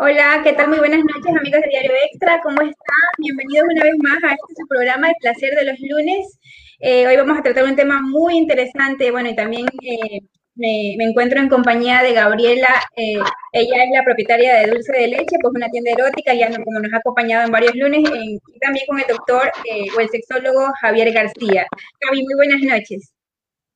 [0.00, 0.68] Hola, ¿qué tal?
[0.68, 2.40] Muy buenas noches, amigos de Diario Extra.
[2.40, 3.10] ¿Cómo están?
[3.18, 6.38] Bienvenidos una vez más a este su programa El placer de los lunes.
[6.78, 9.10] Eh, hoy vamos a tratar un tema muy interesante.
[9.10, 10.20] Bueno, y también eh,
[10.54, 12.68] me, encuentro en compañía de Gabriela.
[12.94, 13.18] Eh,
[13.52, 16.92] ella es la propietaria de Dulce de Leche, pues una tienda erótica, ya como nos
[16.92, 18.04] ha acompañado en varios lunes.
[18.08, 19.50] y también con el doctor
[19.96, 21.66] o el sexólogo Javier García.
[22.02, 23.12] Gaby, muy buenas noches.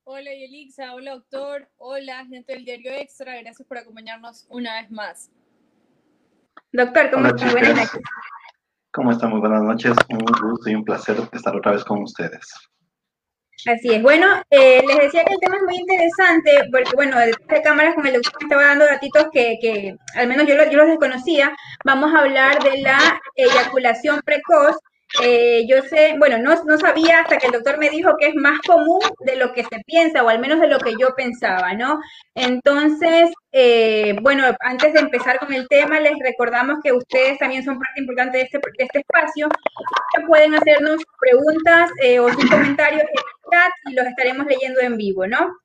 [0.05, 5.29] Hola Yelixa, hola doctor, hola gente del Diario Extra, gracias por acompañarnos una vez más.
[6.71, 7.51] Doctor, ¿cómo está?
[7.51, 8.01] Buenas noches.
[8.91, 9.29] ¿Cómo están?
[9.31, 9.93] Muy buenas noches.
[10.09, 12.47] Un gusto y un placer estar otra vez con ustedes.
[13.65, 14.01] Así es.
[14.01, 18.07] Bueno, eh, les decía que el tema es muy interesante, porque bueno, de cámaras como
[18.07, 21.55] el doctor me estaba dando datitos que, que al menos yo, yo los desconocía.
[21.85, 24.77] Vamos a hablar de la eyaculación precoz
[25.21, 28.35] eh, yo sé, bueno, no, no, sabía hasta que el doctor me dijo que es
[28.35, 31.73] más común de lo que se piensa, o al menos de lo que yo pensaba,
[31.73, 31.99] ¿no?
[32.33, 37.77] Entonces, eh, bueno, antes de empezar con el tema, les recordamos que ustedes también son
[37.77, 39.49] parte importante de este, de este espacio,
[40.27, 44.97] pueden hacernos preguntas eh, o sus comentarios en el chat y los estaremos leyendo en
[44.97, 45.55] vivo, ¿no?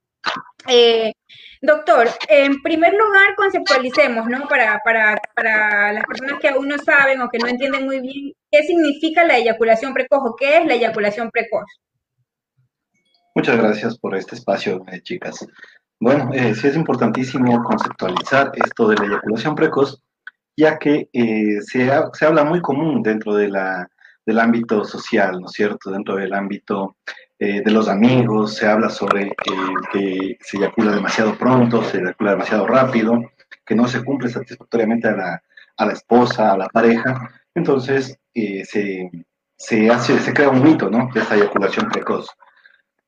[1.60, 4.46] Doctor, en primer lugar conceptualicemos, ¿no?
[4.46, 8.32] Para, para, para, las personas que aún no saben o que no entienden muy bien
[8.50, 11.64] qué significa la eyaculación precoz o qué es la eyaculación precoz.
[13.34, 15.46] Muchas gracias por este espacio, eh, chicas.
[16.00, 20.00] Bueno, eh, sí es importantísimo conceptualizar esto de la eyaculación precoz,
[20.56, 23.88] ya que eh, se, se, habla muy común dentro de la,
[24.24, 25.90] del ámbito social, ¿no es cierto?
[25.90, 26.96] Dentro del ámbito
[27.40, 29.30] eh, de los amigos, se habla sobre
[29.92, 33.30] que se eyacula demasiado pronto, se eyacula demasiado rápido,
[33.64, 35.42] que no se cumple satisfactoriamente a la,
[35.76, 37.30] a la esposa, a la pareja.
[37.54, 39.08] Entonces eh, se,
[39.56, 41.10] se, se crea un mito ¿no?
[41.14, 42.28] de esta eyaculación precoz.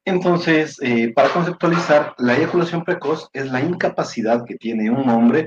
[0.04, 5.44] Entonces, eh, para conceptualizar, la eyaculación precoz es la incapacidad que tiene un hombre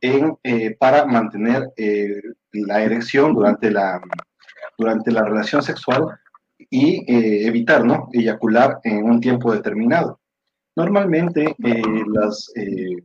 [0.00, 0.36] en,
[0.78, 1.68] para mantener
[2.52, 4.00] la erección durante la,
[4.78, 6.06] durante la relación sexual
[6.74, 8.08] y eh, evitar ¿no?
[8.12, 10.18] eyacular en un tiempo determinado.
[10.74, 11.82] Normalmente eh,
[12.56, 12.96] eh,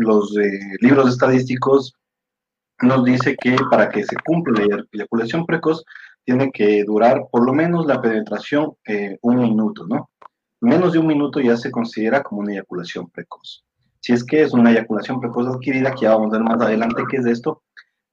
[0.00, 0.34] los
[0.80, 1.94] libros estadísticos
[2.80, 5.84] nos dice que para que se cumpla la eyaculación precoz
[6.24, 8.72] tiene que durar por lo menos la penetración
[9.20, 10.10] un minuto, ¿no?
[10.60, 13.64] Menos de un minuto ya se considera como una eyaculación precoz.
[14.00, 17.04] Si es que es una eyaculación precoz adquirida, que ya vamos a ver más adelante
[17.08, 17.62] qué es esto,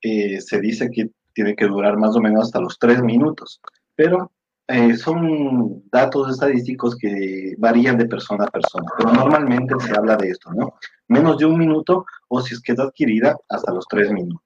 [0.02, 3.60] se dice que tiene que durar más o menos hasta los tres minutos.
[3.96, 4.32] Pero
[4.72, 10.30] eh, son datos estadísticos que varían de persona a persona, pero normalmente se habla de
[10.30, 10.76] esto, ¿no?
[11.08, 14.46] Menos de un minuto o si es que es adquirida hasta los tres minutos.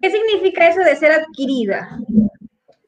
[0.00, 1.96] ¿Qué significa eso de ser adquirida?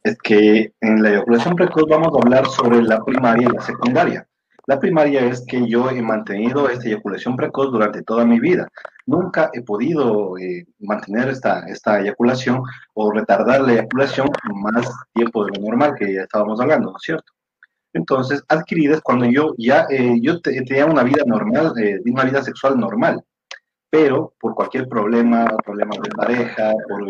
[0.02, 4.26] Es que en la eyaculación precoz vamos a hablar sobre la primaria y la secundaria.
[4.66, 8.68] La primaria es que yo he mantenido esta eyaculación precoz durante toda mi vida.
[9.06, 12.62] Nunca he podido eh, mantener esta, esta eyaculación
[12.94, 17.02] o retardar la eyaculación más tiempo de lo normal que ya estábamos hablando, ¿no es
[17.02, 17.32] cierto?
[17.92, 22.78] Entonces, adquiridas cuando yo ya eh, yo tenía una vida normal, eh, una vida sexual
[22.78, 23.20] normal,
[23.90, 27.06] pero por cualquier problema, problemas de pareja, por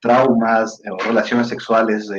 [0.00, 2.10] traumas o relaciones sexuales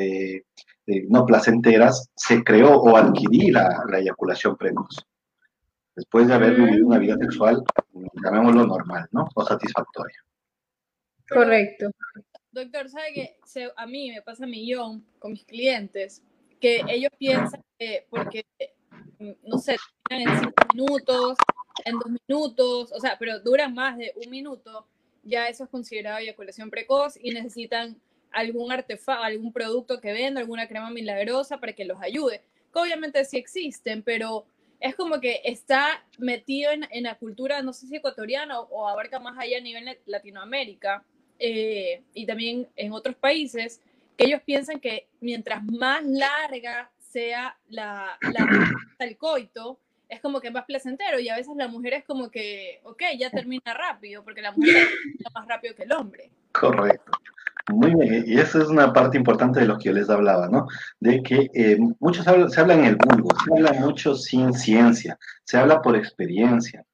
[1.09, 5.05] no placenteras, se creó o adquirí la, eyaculación precoz.
[5.95, 7.63] Después de haber vivido una vida sexual,
[8.23, 9.27] llamémoslo normal, ¿no?
[9.35, 10.23] O satisfactoria.
[11.29, 11.89] Correcto.
[12.51, 13.37] Doctor, ¿sabe que
[13.75, 16.23] a mí me pasa a millón con mis clientes
[16.59, 18.45] que ellos piensan que porque,
[19.43, 19.77] no sé,
[20.09, 21.37] en cinco minutos,
[21.85, 24.87] en dos minutos, o sea, pero duran más de un minuto,
[25.23, 27.99] ya eso es considerado eyaculación precoz y necesitan
[28.31, 32.41] algún artefacto, algún producto que venda, alguna crema milagrosa para que los ayude.
[32.73, 34.45] Que obviamente sí existen, pero
[34.79, 39.37] es como que está metido en, la cultura, no sé si ecuatoriana o, abarca más
[39.37, 41.03] allá a nivel Latinoamérica
[41.39, 43.81] eh, y también en otros países,
[44.15, 48.47] que ellos piensan que mientras más larga sea la, la
[48.99, 52.79] el coito, es como que más placentero y a veces la mujer es como que,
[52.83, 56.31] ok, ya termina rápido, porque la mujer termina más rápido que el hombre.
[56.51, 57.11] Correcto.
[57.69, 60.67] Muy bien, y esa es una parte importante de lo que yo les hablaba, ¿no?
[61.01, 65.57] De que eh, muchos se habla en el vulgo, se habla mucho sin ciencia, se
[65.57, 66.85] habla por experiencia,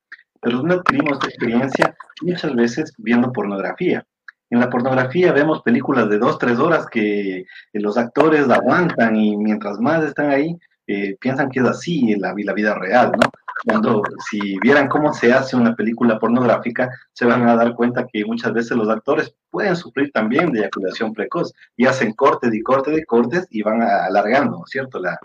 [0.42, 4.04] pero no adquirimos experiencia muchas veces viendo pornografía.
[4.50, 9.38] En la pornografía vemos películas de dos, tres horas que eh, los actores aguantan y
[9.38, 13.30] mientras más están ahí, eh, piensan que es así la vida real, ¿no?
[13.66, 18.26] Cuando si vieran cómo se hace una película pornográfica, se van a dar cuenta que
[18.26, 22.98] muchas veces los actores pueden sufrir también de eyaculación precoz y hacen cortes y cortes
[22.98, 25.00] y cortes y van alargando, ¿cierto?
[25.00, 25.18] La,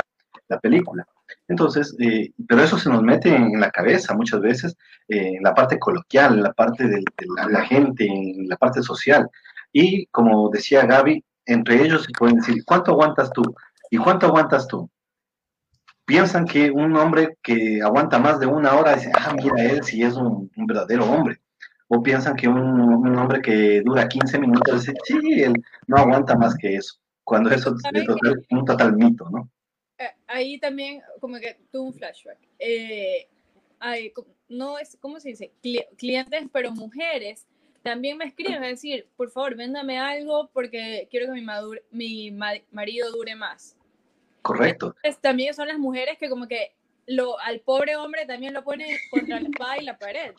[0.49, 1.07] la película.
[1.47, 4.77] Entonces, eh, pero eso se nos mete en, la cabeza muchas veces,
[5.09, 7.03] eh, en la parte coloquial, en la parte de,
[7.51, 9.29] la, gente, en la parte social.
[9.73, 13.43] Y como decía Gaby, entre ellos se pueden decir, ¿cuánto aguantas tú?
[13.91, 14.91] ¿Y cuánto aguantas tú?
[16.09, 20.03] Piensan que un hombre que aguanta más de una hora dice, ah, mira, él sí
[20.03, 21.37] es un, verdadero hombre.
[21.87, 25.53] O piensan que un, hombre que dura 15 minutos dice, sí, él
[25.87, 26.95] no aguanta más que eso.
[27.25, 28.07] Cuando eso es
[28.49, 29.51] un total mito, ¿no?
[29.99, 32.39] Eh, ahí también como que tuvo un flashback.
[32.59, 33.29] Eh,
[33.79, 34.11] hay,
[34.49, 35.53] no es, ¿cómo se dice?
[35.99, 37.47] Clientes, pero mujeres
[37.83, 41.39] también me escriben, es decir, por favor, véndame algo porque quiero que
[41.91, 42.31] mi, mi
[42.71, 43.78] marido dure más.
[44.49, 44.95] Correcto.
[45.21, 46.73] también son las mujeres que como que
[47.07, 50.33] lo, al pobre hombre también lo ponen contra la espada y la pared.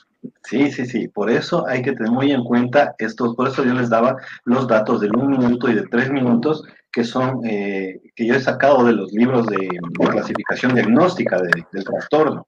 [0.43, 1.07] Sí, sí, sí.
[1.07, 4.67] Por eso hay que tener muy en cuenta estos, por eso yo les daba los
[4.67, 8.83] datos del un minuto y de tres minutos que son, eh, que yo he sacado
[8.83, 9.67] de los libros de,
[10.11, 12.47] clasificación diagnóstica del trastorno.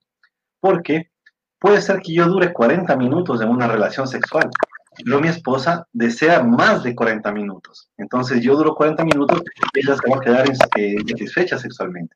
[0.59, 1.11] Porque
[1.59, 4.49] puede ser que yo dure 40 minutos en una relación sexual,
[5.03, 7.89] pero mi esposa desea más de 40 minutos.
[7.97, 9.41] Entonces yo duro 40 minutos
[9.73, 12.15] y ella se va a quedar eh, insatisfecha sexualmente.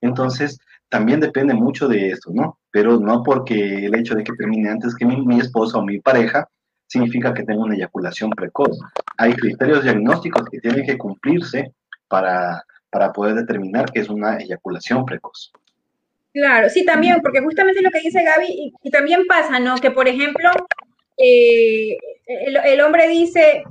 [0.00, 0.58] Entonces,
[0.88, 2.58] también depende mucho de esto, ¿no?
[2.70, 6.00] Pero no porque el hecho de que termine antes que mi, mi esposa o mi
[6.00, 6.48] pareja
[6.86, 8.78] significa que tengo una eyaculación precoz.
[9.16, 11.72] Hay criterios diagnósticos que tienen que cumplirse
[12.08, 15.52] para, para poder determinar que es una eyaculación precoz.
[16.32, 19.76] Claro, sí, también, porque justamente lo que dice Gaby, y, también pasa, ¿no?
[19.76, 20.48] Que, por ejemplo,
[21.16, 21.96] eh,
[22.26, 23.64] el, hombre dice,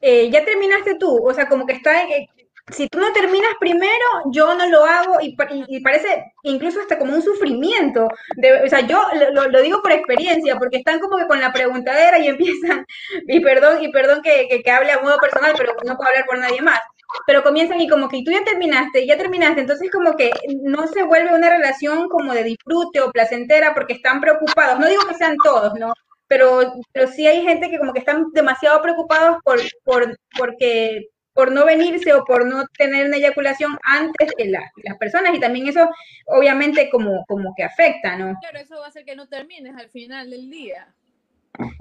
[0.00, 2.28] eh, ya terminaste tú, o sea, como que está, eh,
[2.70, 3.92] si tú no terminas primero,
[4.30, 5.34] yo no lo hago y,
[5.82, 8.08] parece incluso hasta como un sufrimiento.
[8.36, 9.02] De, o sea, yo
[9.32, 12.86] lo, digo por experiencia, porque están como que con la preguntadera y empiezan,
[13.28, 16.38] y perdón, y perdón que, que, hable a modo personal, pero no puedo hablar por
[16.38, 16.80] nadie más.
[17.26, 20.30] Pero comienzan y como que tú ya terminaste, ya terminaste, entonces como que
[20.62, 24.78] no se vuelve una relación como de disfrute o placentera porque están preocupados.
[24.78, 25.92] No digo que sean todos, ¿no?
[26.32, 31.52] Pero, pero sí hay gente que como que están demasiado preocupados por, por, porque por
[31.52, 35.90] no venirse o por no tener una eyaculación antes que las personas y también eso
[36.24, 38.34] obviamente como, como que afecta, ¿no?
[38.40, 40.94] Claro, eso va a hacer que no termines al final del día.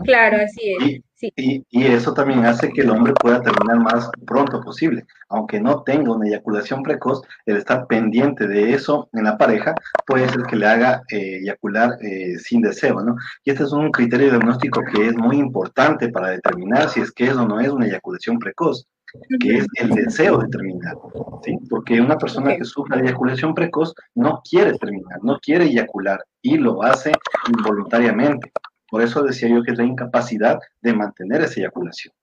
[0.03, 1.01] Claro, así es.
[1.37, 5.05] Y, y, eso también hace que el hombre pueda terminar más pronto posible.
[5.29, 9.75] Aunque no tenga una eyaculación precoz, el estar pendiente de eso en la pareja
[10.05, 13.15] puede ser que le haga eh, eyacular eh, sin deseo, ¿no?
[13.45, 17.25] Y este es un criterio diagnóstico que es muy importante para determinar si es que
[17.25, 18.87] es o no es una eyaculación precoz
[19.39, 20.95] que es el deseo de terminar,
[21.43, 21.57] ¿sí?
[21.69, 26.81] Porque una persona que sufre eyaculación precoz no quiere terminar, no quiere eyacular y lo
[26.83, 27.11] hace
[27.49, 28.51] involuntariamente.
[28.91, 32.13] Por eso decía yo que es la incapacidad de mantener esa eyaculación.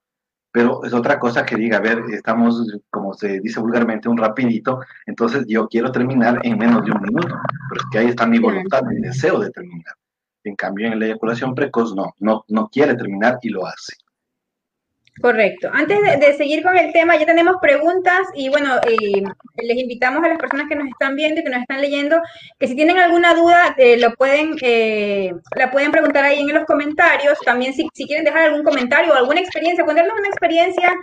[0.53, 4.81] Pero es otra cosa que diga, a ver, estamos, como se dice vulgarmente, un rapidito,
[5.07, 7.35] entonces yo quiero terminar en menos de un minuto,
[7.71, 9.95] pero es que ahí está mi voluntad, mi deseo de terminar.
[10.45, 13.95] En cambio, en la eyaculación precoz no, no, no quiere terminar y lo hace.
[15.21, 15.69] Correcto.
[15.73, 19.23] Antes de, seguir con el tema, ya tenemos preguntas y bueno, eh,
[19.57, 22.21] les invitamos a las personas que nos están viendo y que nos están leyendo
[22.59, 26.65] que si tienen alguna duda eh, lo pueden, eh, la pueden preguntar ahí en los
[26.67, 27.39] comentarios.
[27.45, 30.95] También si, quieren dejar algún comentario o alguna experiencia, contarnos una experiencia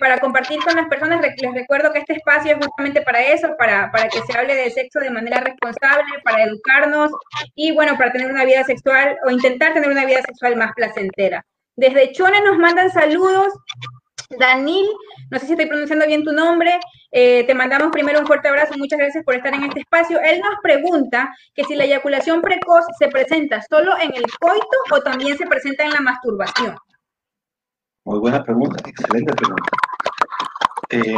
[0.00, 1.20] para compartir con las personas.
[1.20, 4.70] Les recuerdo que este espacio es justamente para eso, para, para que se hable de
[4.70, 7.10] sexo de manera responsable, para educarnos
[7.54, 11.44] y bueno, para tener una vida sexual o intentar tener una vida sexual más placentera.
[11.76, 13.52] Desde Chone nos mandan saludos.
[14.38, 14.86] Danil,
[15.30, 18.74] no sé si estoy pronunciando bien tu nombre, eh, te mandamos primero un fuerte abrazo,
[18.76, 20.18] muchas gracias por estar en este espacio.
[20.20, 25.00] Él nos pregunta que si la eyaculación precoz se presenta solo en el coito o
[25.00, 26.76] también se presenta en la masturbación.
[28.04, 29.70] Muy buena pregunta, excelente pregunta.
[30.90, 31.16] Eh,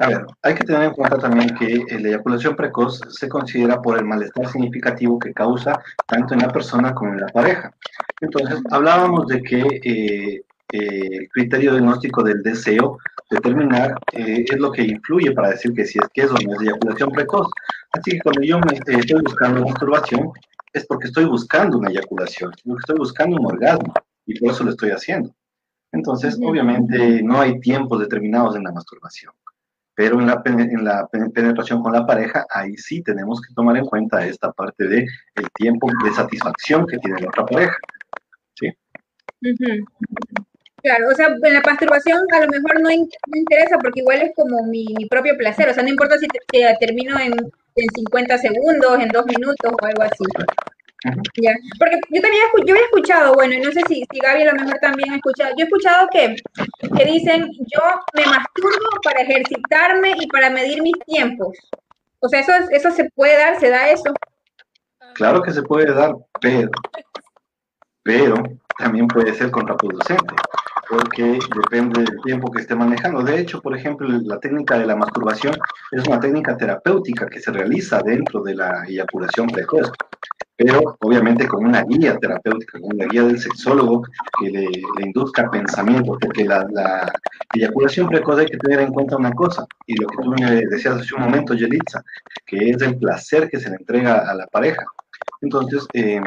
[0.00, 3.96] a ver, hay que tener en cuenta también que la eyaculación precoz se considera por
[3.96, 7.72] el malestar significativo que causa tanto en la persona como en la pareja.
[8.20, 12.98] Entonces, hablábamos de que eh, eh, el criterio diagnóstico del deseo
[13.30, 16.54] determinar eh, es lo que influye para decir que si es que es o no
[16.54, 17.48] es eyaculación precoz.
[17.92, 20.32] Así que cuando yo me estoy buscando masturbación,
[20.72, 23.94] es porque estoy buscando una eyaculación, porque estoy buscando un orgasmo
[24.26, 25.32] y por eso lo estoy haciendo.
[25.92, 29.32] Entonces, obviamente, no hay tiempos determinados en la masturbación.
[29.96, 33.86] Pero en la, en la penetración con la pareja, ahí sí tenemos que tomar en
[33.86, 37.76] cuenta esta parte de el tiempo de satisfacción que tiene la otra pareja.
[38.54, 38.72] ¿Sí?
[40.82, 44.64] Claro, o sea, en la masturbación a lo mejor no, interesa porque igual es como
[44.66, 46.26] mi, propio placer, o sea, no importa si
[46.80, 50.24] termino en, en 50 segundos, en dos minutos o algo así.
[51.36, 54.52] Ya, porque yo también yo he escuchado, bueno, y no sé si, si Gaby a
[54.52, 56.36] lo mejor también ha escuchado, yo he escuchado que,
[56.96, 57.80] que dicen, yo
[58.14, 61.56] me masturbo para ejercitarme y para medir mis tiempos.
[62.20, 64.14] O sea, eso, eso se puede dar, se da eso.
[65.14, 66.70] Claro que se puede dar, pero,
[68.02, 68.42] pero
[68.78, 70.34] también puede ser contraproducente,
[70.88, 73.22] porque depende del tiempo que esté manejando.
[73.22, 75.54] De hecho, por ejemplo, la técnica de la masturbación
[75.92, 79.90] es una técnica terapéutica que se realiza dentro de la eyaculación precoz
[80.56, 84.02] pero obviamente con una guía terapéutica, con una guía del sexólogo
[84.38, 84.68] que le,
[85.04, 87.12] induzca pensamiento, porque la, la,
[87.54, 91.00] eyaculación precoz hay que tener en cuenta una cosa, y lo que tú me decías
[91.00, 92.04] hace un momento, Yelitza,
[92.46, 94.84] que es el placer que se le entrega a la pareja.
[95.40, 96.22] Entonces, em,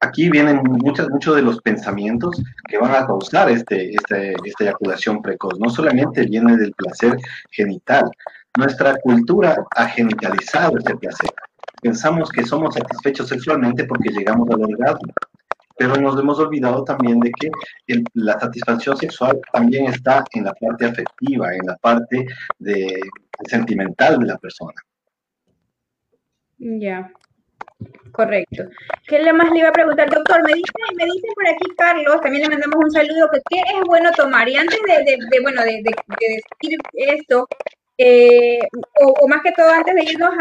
[0.00, 5.22] aquí vienen muchos, muchos de los pensamientos que van a causar este, este, esta eyaculación
[5.22, 5.58] precoz.
[5.58, 7.16] No solamente viene del placer
[7.50, 8.10] genital,
[8.56, 11.30] nuestra cultura ha genitalizado este placer
[11.82, 15.12] pensamos que somos satisfechos sexualmente porque llegamos al orgasmo,
[15.76, 17.50] pero nos hemos olvidado también de que
[18.14, 22.26] la satisfacción sexual también está en la parte afectiva, en la parte
[22.58, 23.00] de,
[23.48, 24.80] sentimental de la persona.
[26.58, 27.12] Ya,
[28.12, 28.64] correcto.
[29.06, 30.42] ¿Qué le más le iba a preguntar, doctor?
[30.42, 33.80] Me dice, me dice por aquí Carlos, también le mandamos un saludo, que qué es
[33.86, 34.48] bueno tomar.
[34.48, 37.46] Y antes de, bueno, de, decir esto,
[37.98, 38.58] eh,
[39.00, 40.34] o, más que todo, antes de irnos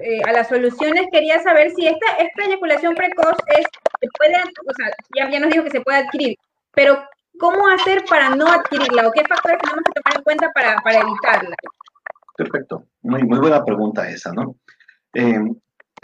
[0.00, 3.66] eh, a las soluciones, quería saber si esta, esta eyaculación precoz es,
[4.00, 6.36] se puede, o sea, ya, nos dijo que se puede adquirir,
[6.72, 7.02] pero
[7.38, 11.00] ¿cómo hacer para no adquirirla o qué factores tenemos que tomar en cuenta para, para
[11.00, 11.56] evitarla?
[12.36, 14.56] Perfecto, muy, muy buena pregunta esa, ¿no?
[15.14, 15.40] Eh,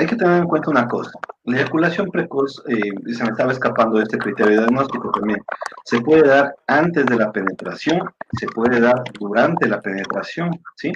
[0.03, 1.13] hay que tener en cuenta una cosa.
[1.45, 5.41] La eyaculación precoz, eh, se me estaba escapando de este criterio diagnóstico también,
[5.85, 8.01] se puede dar antes de la penetración,
[8.39, 10.93] se puede dar durante la penetración, ¿sí?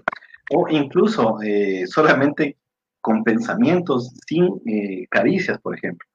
[0.51, 2.57] O incluso eh, solamente
[3.01, 6.07] con pensamientos sin eh, caricias, por ejemplo.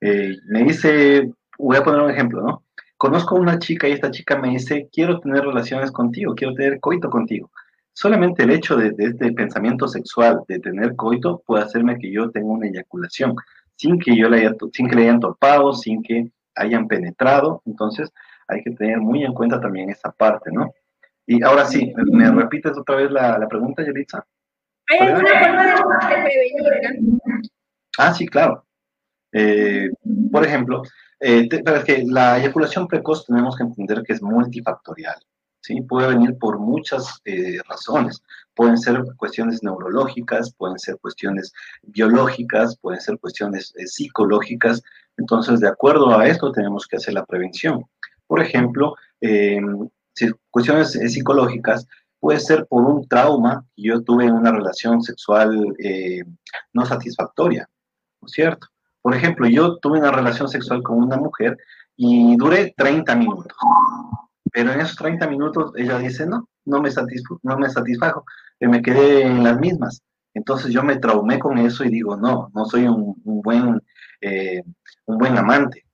[0.00, 2.64] me dice, voy a poner un ejemplo, ¿no?
[2.98, 6.80] Conozco a una chica y esta chica me dice, quiero tener relaciones contigo, quiero tener
[6.80, 7.50] coito contigo
[7.96, 12.48] solamente el hecho de, este pensamiento sexual, de tener coito, puede hacerme que yo tenga
[12.48, 13.34] una eyaculación,
[13.74, 17.62] sin que yo le haya, sin que le hayan topado, sin que hayan penetrado.
[17.64, 18.12] Entonces,
[18.48, 20.70] hay que tener muy en cuenta también esa parte, ¿no?
[21.26, 24.24] Y ahora sí, ¿me repites otra vez la, pregunta, Yelitza?
[24.88, 27.50] ¿Hay alguna forma de, prevenir?
[27.98, 28.64] Ah, sí, claro.
[29.32, 29.88] Eh,
[30.30, 30.82] por ejemplo,
[31.18, 35.16] eh, pero es que la eyaculación precoz tenemos que entender que es multifactorial.
[35.66, 35.80] ¿Sí?
[35.82, 38.22] Puede venir por muchas eh, razones.
[38.54, 44.82] Pueden ser cuestiones neurológicas, pueden ser cuestiones biológicas, pueden ser cuestiones eh, psicológicas.
[45.16, 47.84] Entonces, de acuerdo a esto, tenemos que hacer la prevención.
[48.26, 49.88] Por ejemplo, em,
[50.50, 51.86] cuestiones eh, psicológicas,
[52.20, 55.76] puede ser por un trauma yo tuve una relación sexual
[56.72, 57.68] no satisfactoria,
[58.20, 58.68] ¿no es cierto?
[59.02, 61.56] Por ejemplo, yo tuve una relación sexual con una mujer
[61.96, 63.56] y duré 30 minutos.
[64.56, 68.24] Pero en esos 30 minutos ella dice, no, no me, satisfago, no me satisfajo,
[68.58, 70.00] me quedé en las mismas.
[70.32, 73.82] Entonces yo me traumé con eso y digo, no, no soy un, buen,
[74.22, 74.62] eh,
[75.04, 75.84] un buen amante.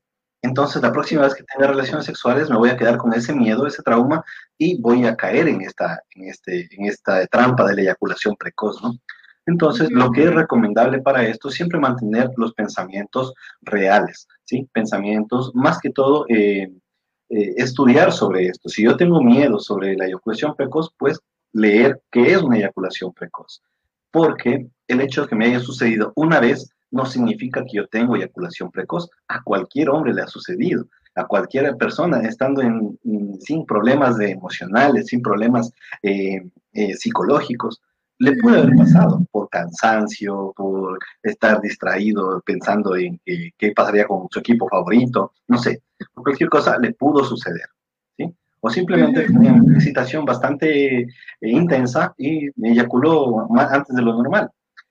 [0.42, 3.66] Entonces la próxima vez que tenga relaciones sexuales me voy a quedar con ese miedo,
[3.66, 4.22] ese trauma
[4.56, 8.80] y voy a caer en esta, en este, en esta trampa de la eyaculación precoz,
[8.80, 8.92] ¿no?
[9.44, 14.68] Entonces, lo que es recomendable para esto es siempre mantener los pensamientos reales, ¿sí?
[14.72, 16.70] Pensamientos, más que todo, eh,
[17.34, 18.68] eh, estudiar sobre esto.
[18.68, 21.18] Si yo tengo miedo sobre la eyaculación precoz, pues
[21.54, 23.62] leer qué es una eyaculación precoz.
[24.10, 28.16] Porque el hecho de que me haya sucedido una vez no significa que yo tengo
[28.16, 29.08] eyaculación precoz.
[29.28, 30.84] A cualquier hombre le ha sucedido,
[31.14, 32.60] a cualquier persona estando
[33.40, 35.72] sin problemas de emocionales, sin problemas
[36.02, 36.42] eh,
[36.74, 37.80] eh, psicológicos
[38.22, 44.38] le puede haber pasado por cansancio, por estar distraído pensando en qué pasaría con su
[44.38, 45.82] equipo favorito, no sé,
[46.14, 47.66] por cualquier cosa le pudo suceder,
[48.16, 48.32] ¿sí?
[48.60, 51.08] O simplemente tenía una excitación bastante eh,
[51.40, 54.48] intensa y eyaculó antes de lo normal.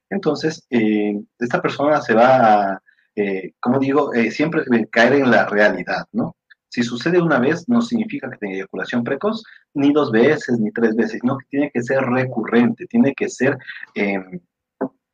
[0.10, 2.82] Entonces, eh, esta persona se va a,
[3.16, 6.36] eh, como digo, siempre caer en la realidad, ¿no?
[6.72, 10.96] Si sucede una vez, no significa que tenga eyaculación precoz, ni dos veces, ni tres
[10.96, 13.58] veces, no, que tiene que ser recurrente, tiene que ser
[13.94, 14.40] em,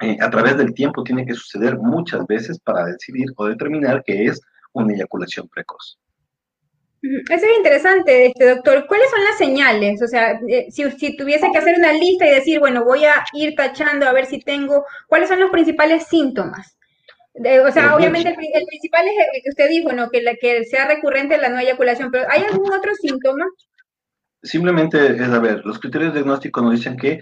[0.02, 4.26] eh, a través del tiempo, tiene que suceder muchas veces para decidir o determinar que
[4.26, 4.40] es
[4.74, 5.98] una eyaculación precoz.
[7.02, 8.86] Eso es interesante, este doctor.
[8.88, 10.00] ¿Cuáles son las señales?
[10.04, 13.24] O sea, eh, si, si, tuviese que hacer una lista y decir, bueno, voy a
[13.34, 16.77] ir tachando a ver si tengo, ¿cuáles son los principales síntomas?
[17.66, 20.10] O sea, obviamente el, principal es el que usted dijo, ¿no?
[20.10, 23.46] Que, la, que sea recurrente la no eyaculación, pero ¿hay algún otro síntoma?
[24.42, 27.20] Simplemente es, a ver, los criterios diagnósticos nos dicen que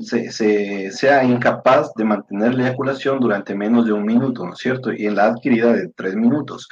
[0.00, 4.92] se, sea incapaz de mantener la eyaculación durante menos de un minuto, ¿no es cierto?
[4.92, 6.68] Y en la adquirida de tres minutos.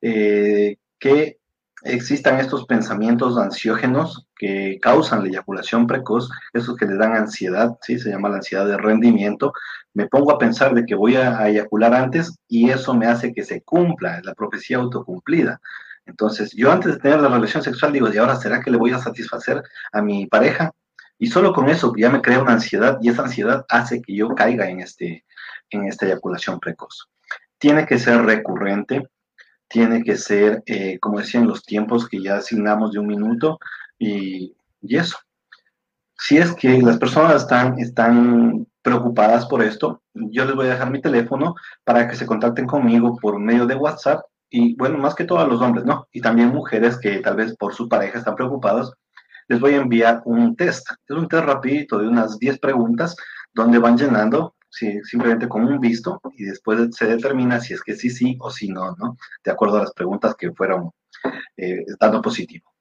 [0.00, 1.38] Eh, que
[1.84, 7.98] existan estos pensamientos ansiógenos que causan la eyaculación precoz, esos que le dan ansiedad, ¿sí?
[7.98, 9.52] se llama la ansiedad de rendimiento,
[9.92, 13.44] me pongo a pensar de que voy a, eyacular antes y eso me hace que
[13.44, 15.60] se cumpla, la profecía autocumplida.
[16.06, 18.92] Entonces, yo antes de tener la relación sexual digo, ¿y ahora será que le voy
[18.92, 19.62] a satisfacer
[19.92, 20.72] a mi pareja?
[21.18, 24.34] Y solo con eso ya me crea una ansiedad y esa ansiedad hace que yo
[24.34, 25.24] caiga en, este,
[25.70, 27.08] en esta eyaculación precoz.
[27.58, 29.08] Tiene que ser recurrente,
[29.74, 33.58] tiene que ser, eh, como decían, los tiempos que ya asignamos de un minuto
[33.98, 34.54] y,
[34.88, 35.18] eso.
[36.16, 40.92] Si es que las personas están, están preocupadas por esto, yo les voy a dejar
[40.92, 45.24] mi teléfono para que se contacten conmigo por medio de WhatsApp y bueno, más que
[45.24, 46.06] todos los hombres, ¿no?
[46.12, 48.92] Y también mujeres que tal vez por su pareja están preocupadas,
[49.48, 50.88] les voy a enviar un test.
[51.08, 53.16] Es un test rapidito de unas 10 preguntas
[53.52, 58.10] donde van llenando simplemente con un visto y después se determina si es que sí,
[58.10, 59.16] sí o si no, ¿no?
[59.44, 60.90] De acuerdo a las preguntas que fueron
[61.56, 62.74] eh, dando positivo.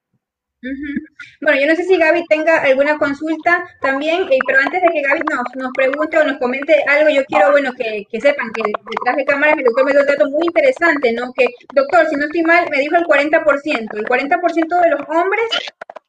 [1.42, 5.02] Bueno, yo no sé si Gaby tenga alguna consulta también, eh, pero antes de que
[5.02, 8.64] Gaby nos, nos pregunte o nos comente algo, yo quiero, bueno, que, que sepan que
[8.64, 11.34] detrás de cámaras el doctor me dio un dato muy interesante, ¿no?
[11.34, 13.98] Que, doctor, si no estoy mal, me dijo el 40%.
[13.98, 15.50] El 40% de los hombres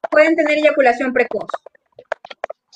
[0.08, 1.50] pueden tener eyaculación precoz.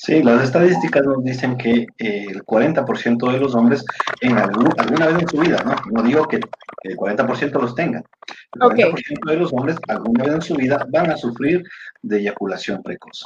[0.00, 3.84] Sí, las estadísticas nos dicen que eh, el 40% de los hombres
[4.20, 5.74] en alguna vez en su vida, ¿no?
[5.90, 6.36] No digo que
[6.84, 8.04] el 40% los tengan.
[8.54, 11.64] El 40% de los hombres alguna vez en su vida van a sufrir
[12.02, 13.24] de eyaculación precoz.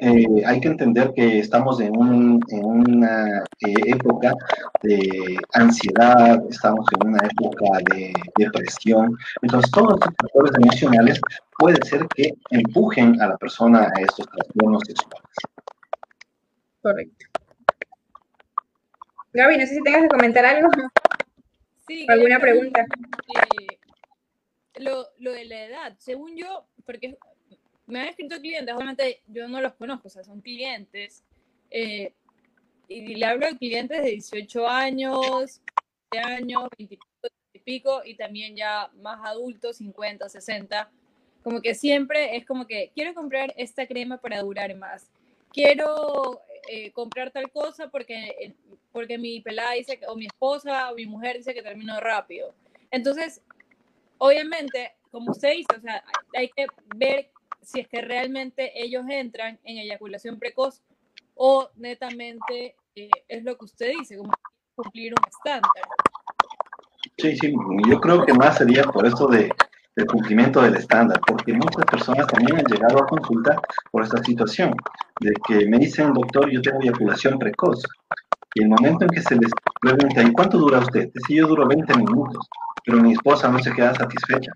[0.00, 4.32] Eh, hay que entender que estamos en, una eh, época
[4.82, 9.14] de ansiedad, estamos en una época de depresión.
[9.42, 11.20] Entonces, todos estos factores emocionales
[11.58, 15.28] puede ser que empujen a la persona a estos trastornos sexuales.
[16.88, 17.26] Correcto.
[19.34, 20.70] Gaby, no sé si tengas que comentar algo.
[21.86, 22.86] Sí, ¿Alguna pregunta?
[23.60, 23.78] Eh,
[24.76, 27.18] lo, lo de la edad, según yo, porque
[27.84, 31.24] me han escrito clientes, obviamente yo no los conozco, o sea, son clientes,
[31.70, 32.14] eh,
[32.88, 35.60] y le hablo de clientes de 18 años,
[36.10, 36.98] 20 años, 20
[37.52, 40.90] y pico, y también ya más adultos, 50, 60,
[41.42, 45.10] como que siempre es como que quiero comprar esta crema para durar más,
[45.52, 48.54] quiero eh, comprar tal cosa porque,
[48.92, 52.54] porque mi pelada dice, o mi esposa o mi mujer dice que termino rápido.
[52.90, 53.42] Entonces,
[54.18, 56.04] obviamente, como usted dice, o sea,
[56.36, 57.30] hay que ver
[57.62, 60.82] si es que realmente ellos entran en eyaculación precoz
[61.34, 64.32] o netamente eh, es lo que usted dice, como
[64.74, 65.70] cumplir un estándar.
[67.16, 67.52] Sí, sí,
[67.88, 69.50] yo creo que más sería por esto de,
[69.98, 74.72] del cumplimiento del estándar, porque muchas personas también han llegado a consulta por esta situación,
[75.20, 77.82] de que me dicen, doctor, yo tengo eyaculación precoz,
[78.54, 81.10] y el momento en que se les pregunta, ¿y cuánto dura usted?
[81.26, 82.48] Si yo duro 20 minutos,
[82.86, 84.52] pero mi esposa no se queda satisfecha.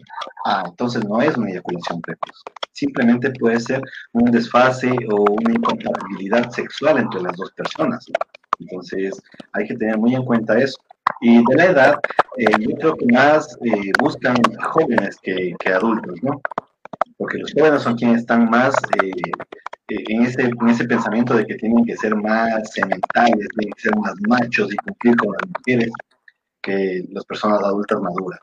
[0.46, 2.44] Ah, entonces no es una eyaculación precoz.
[2.72, 8.07] Simplemente puede ser un desfase o una incompatibilidad sexual entre las dos personas.
[8.61, 9.20] Entonces
[9.52, 10.78] hay que tener muy en cuenta eso.
[11.21, 12.01] Y de la edad,
[12.38, 14.37] eh, yo creo que más eh, buscan
[14.71, 16.41] jóvenes que, que, adultos, ¿no?
[17.17, 19.12] Porque los jóvenes son quienes están más eh,
[19.88, 23.97] en, ese, en ese pensamiento de que tienen que ser más sementales, tienen que ser
[23.97, 25.91] más machos y cumplir con las mujeres
[26.62, 28.41] que las personas adultas maduras.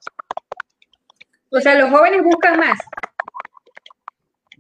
[1.52, 2.80] O sea, los jóvenes buscan más.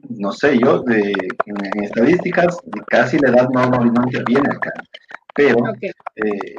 [0.09, 1.13] No sé, yo de,
[1.45, 2.57] en, estadísticas
[2.87, 4.73] casi la edad no, no, interviene acá,
[5.39, 5.57] pero
[6.17, 6.55] eh,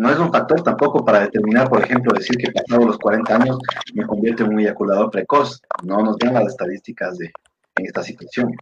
[0.00, 3.58] no es un factor tampoco para determinar, por ejemplo, decir que pasado los 40 años
[3.94, 5.62] me convierte en un eyaculador precoz.
[5.84, 7.30] No nos dan las estadísticas de,
[7.76, 8.52] en esta situación.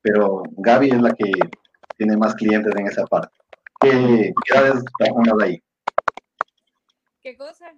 [0.00, 1.32] Pero Gaby es la que
[1.96, 3.36] tiene más clientes en esa parte.
[3.80, 5.62] ¿Qué, qué edades de ahí?
[7.20, 7.72] ¿Qué cosa?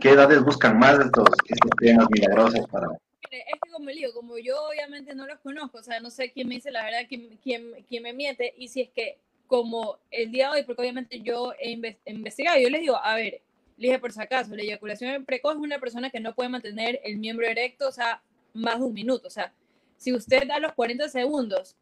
[0.00, 2.88] ¿Qué edades buscan más de estos, estos temas milagrosos para...?
[3.30, 6.32] Es que como le digo, como yo obviamente no los conozco, o sea, no sé
[6.32, 9.18] quién me dice la verdad, quién, quién, quién me miente, y si es que
[9.48, 11.70] como el día de hoy, porque obviamente yo he
[12.06, 13.42] investigado, yo les digo, a ver,
[13.76, 17.00] le dije por si acaso, la eyaculación precoz es una persona que no puede mantener
[17.02, 19.52] el miembro erecto, o sea, más de un minuto, o sea,
[19.96, 21.76] si usted a los 40 segundos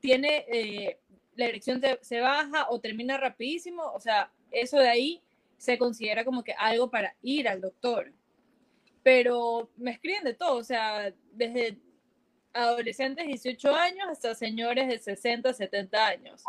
[0.00, 0.98] tiene, eh,
[1.34, 5.22] la erección se baja o termina rapidísimo, o sea, eso de ahí
[5.56, 8.12] se considera como que algo para ir al doctor.
[9.02, 11.78] Pero me escriben de todo, o sea, desde
[12.52, 16.42] adolescentes de 18 años hasta señores de 60, 70 años.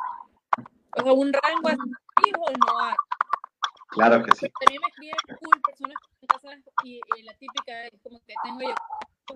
[0.97, 2.95] O sea, un rango así o no hay.
[3.89, 4.47] Claro que sí.
[4.59, 5.57] También me escriben full
[6.27, 8.75] personas y, y, la típica es como que tengo yo,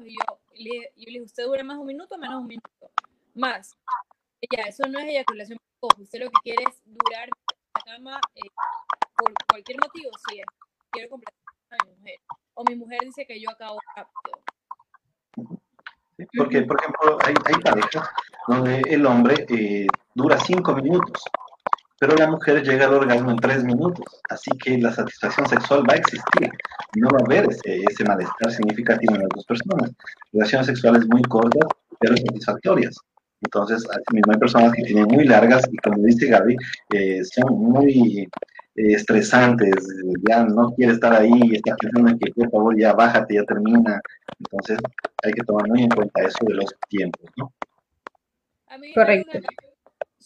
[0.05, 2.91] y yo, le, yo le digo, ¿usted dura más un minuto o menos un minuto?
[3.33, 3.75] Más.
[4.51, 5.59] Ya, eso no es eyaculación
[5.99, 8.49] Usted lo que quiere es durar la cama eh,
[9.15, 10.41] por cualquier motivo, sí,
[10.91, 11.33] quiero comprar
[11.71, 12.15] a mi mujer.
[12.55, 14.39] O mi mujer dice que yo acabo rápido.
[16.37, 18.09] Porque, por ejemplo, hay, hay parejas
[18.47, 21.23] donde el hombre eh, dura cinco minutos,
[21.99, 25.93] pero la mujer llega al orgasmo en tres minutos, así que la satisfacción sexual va
[25.93, 26.49] a existir,
[26.95, 29.91] no va a haber ese, ese malestar significativo en las dos personas.
[30.33, 31.67] Relaciones sexuales muy cortas,
[31.99, 32.95] pero satisfactorias.
[33.41, 36.57] Entonces, hay personas que tienen muy largas y como dice Gaby,
[36.93, 38.27] eh, son muy
[38.75, 39.75] eh, estresantes,
[40.27, 44.01] ya no quiere estar ahí, está pensando en que por favor ya bájate, ya termina.
[44.39, 44.79] Entonces,
[45.23, 47.53] hay que tomar muy en cuenta eso de los tiempos, ¿no?
[48.93, 49.39] Correcto.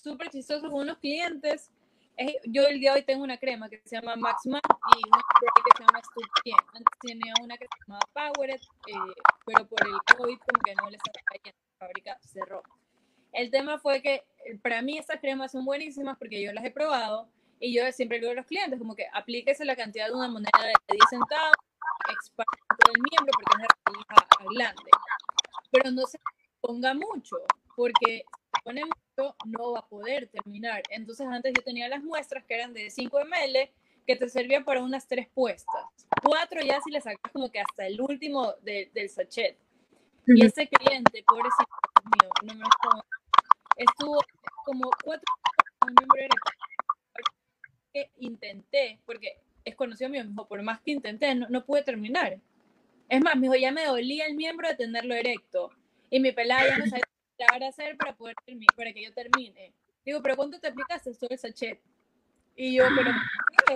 [0.01, 1.71] Súper chistoso con unos clientes.
[2.17, 5.07] Es- yo el día de hoy tengo una crema que se llama Max Man y
[5.07, 5.23] una
[5.63, 6.57] que se llama Stupien.
[6.73, 10.89] Antes tenía una que se llamaba Powered, eh, pero por el COVID como que no
[10.89, 12.62] les estaba la fábrica cerró.
[13.31, 16.71] El tema fue que eh, para mí estas cremas son buenísimas porque yo las he
[16.71, 20.27] probado y yo siempre digo a los clientes como que aplíquese la cantidad de una
[20.27, 21.55] moneda de 10 centavos,
[22.12, 24.91] expande todo el miembro porque es rendija aislante.
[25.71, 26.19] Pero no se
[26.62, 27.38] ponga mucho
[27.75, 28.99] porque si se pone mucho
[29.45, 30.84] no va a poder terminar.
[30.89, 33.69] Entonces antes yo tenía las muestras que eran de 5 ml
[34.08, 35.84] que te servían para unas tres puestas.
[36.23, 39.58] Cuatro ya si le sacas como que hasta el último de- del sachet.
[40.27, 41.65] Y ese cliente, pobrecito
[42.05, 42.67] mío, no me lo
[43.77, 44.19] estuvo
[44.65, 45.25] como cuatro.
[47.93, 52.39] Que intenté, porque es conocido mío, dijo, por más que intenté, no, no pude terminar.
[53.08, 55.71] Es más, me dijo, ya me dolía el miembro de tenerlo erecto.
[56.12, 57.03] Y mi pelada ya no sabía
[57.45, 58.36] a hacer para, poder
[58.75, 59.73] para que yo termine.
[60.06, 61.80] Digo, pero ¿cuánto te aplicaste todo el sachet?
[62.56, 63.75] Y yo, pero ¿por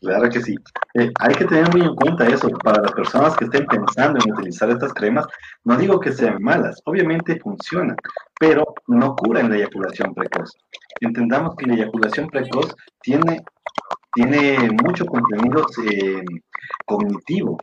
[0.00, 0.54] Claro que sí.
[0.94, 4.32] Eh, hay que tener muy en cuenta eso para las personas que estén pensando en
[4.32, 5.26] utilizar estas cremas.
[5.64, 7.96] No digo que sean malas, obviamente funcionan,
[8.38, 10.56] pero no curan la eyaculación precoz.
[11.00, 13.44] Entendamos que la eyaculación precoz tiene,
[14.14, 16.24] tiene mucho contenido eh,
[16.86, 17.58] cognitivo,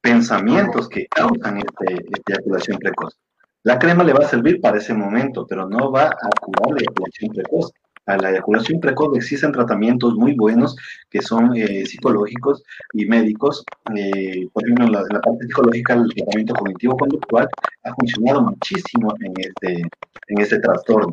[0.00, 3.18] pensamientos que causan este, esta eyaculación precoz.
[3.64, 6.80] La crema le va a servir para ese momento, pero no va a curar la
[6.80, 7.72] eyaculación precoz.
[8.06, 10.76] A la eyaculación precoz existen tratamientos muy buenos
[11.10, 12.62] que son eh, psicológicos
[12.94, 13.64] y médicos.
[13.94, 17.48] Eh, por ejemplo, en la, en la, parte psicológica, el tratamiento cognitivo-conductual
[17.84, 19.82] ha funcionado muchísimo en este,
[20.28, 21.10] en este trastorno.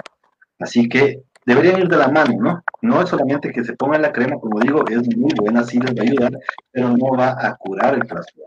[0.60, 2.64] Así que deberían ir de la mano, ¿no?
[2.82, 5.96] No es solamente que se pongan la crema, como digo, es muy buena, sí les
[5.96, 6.40] va a ayudar,
[6.72, 8.46] pero no va a curar el trastorno.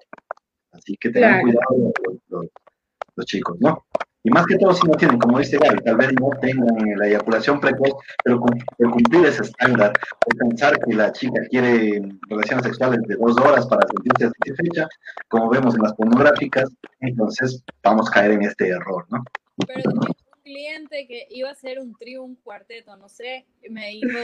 [0.88, 1.42] Así que tengan claro.
[1.42, 2.46] cuidado los, los,
[3.16, 3.84] los chicos, ¿no?
[4.24, 7.06] Y más que todo si no tienen, como dice Gaby, tal vez no tengan la
[7.06, 7.92] eyaculación precoz,
[8.24, 9.92] pero por cumplir ese estándar,
[10.24, 14.88] o pensar que la chica quiere relaciones sexuales de dos horas para sentirse satisfecha,
[15.28, 16.70] como vemos en las pornográficas,
[17.00, 19.22] entonces vamos a caer en este error, ¿no?
[19.66, 19.90] Pero
[20.48, 24.18] cliente que iba a hacer un trío, un cuarteto, no sé, me dijo,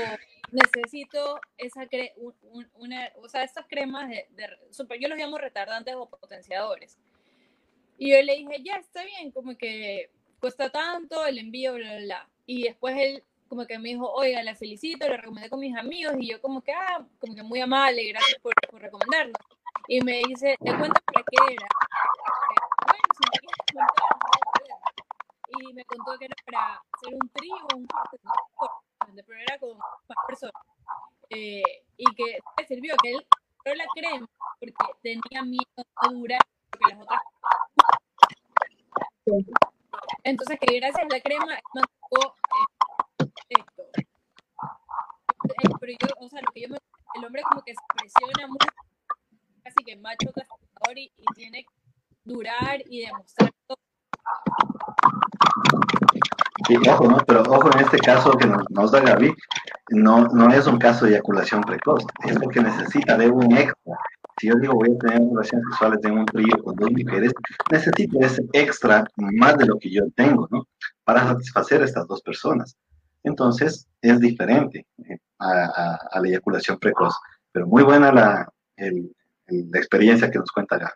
[0.51, 5.39] necesito esa cre un, un, una, o sea, estas cremas de, de, yo los llamo
[5.39, 6.99] retardantes o potenciadores.
[7.99, 10.11] Y yo le dije, ya, está bien, como que
[10.41, 12.29] cuesta tanto, el envío, bla, bla, bla.
[12.47, 16.15] Y después él como que me dijo, oiga, la felicito, la recomendé con mis amigos,
[16.19, 19.35] y yo como que, ah, como que muy amable, gracias por, por recomendarlo.
[19.87, 21.69] Y me dice, ¿te cuenta para qué era?
[22.87, 24.34] Bueno, si me quieres contar,
[25.61, 27.87] y me contó que era para hacer un trío, un
[29.27, 30.63] pero era con más personas.
[31.31, 31.63] Eh,
[31.97, 33.27] y que le sirvió, que él
[33.63, 34.29] pero la crema
[34.61, 35.65] porque tenía miedo
[35.97, 36.41] a durar,
[36.71, 37.23] porque las otras
[40.25, 42.35] entonces, que gracias a la crema mantuvo
[43.21, 43.83] eh, esto.
[45.45, 46.79] Eh, pero yo, o sea, lo que yo me,
[47.15, 48.67] el hombre como que se presiona mucho,
[49.63, 51.75] casi que macho cazador y, y tiene que
[52.25, 53.84] durar y demostrar todo.
[56.89, 57.19] Ojo, ¿no?
[57.27, 59.35] Pero ojo en este caso que nos, da Gaby,
[59.91, 63.97] no, no es un caso de eyaculación precoz, es porque necesita de un extra.
[64.39, 67.33] Si yo digo voy a tener relaciones sexuales en un trío con dos mujeres,
[67.71, 70.67] necesito ese extra más de lo que yo tengo, ¿no?
[71.05, 72.77] Para satisfacer a estas dos personas.
[73.23, 77.15] Entonces, es diferente eh, a, la eyaculación precoz.
[77.53, 80.93] Pero muy buena la, la experiencia que nos cuenta Gaby.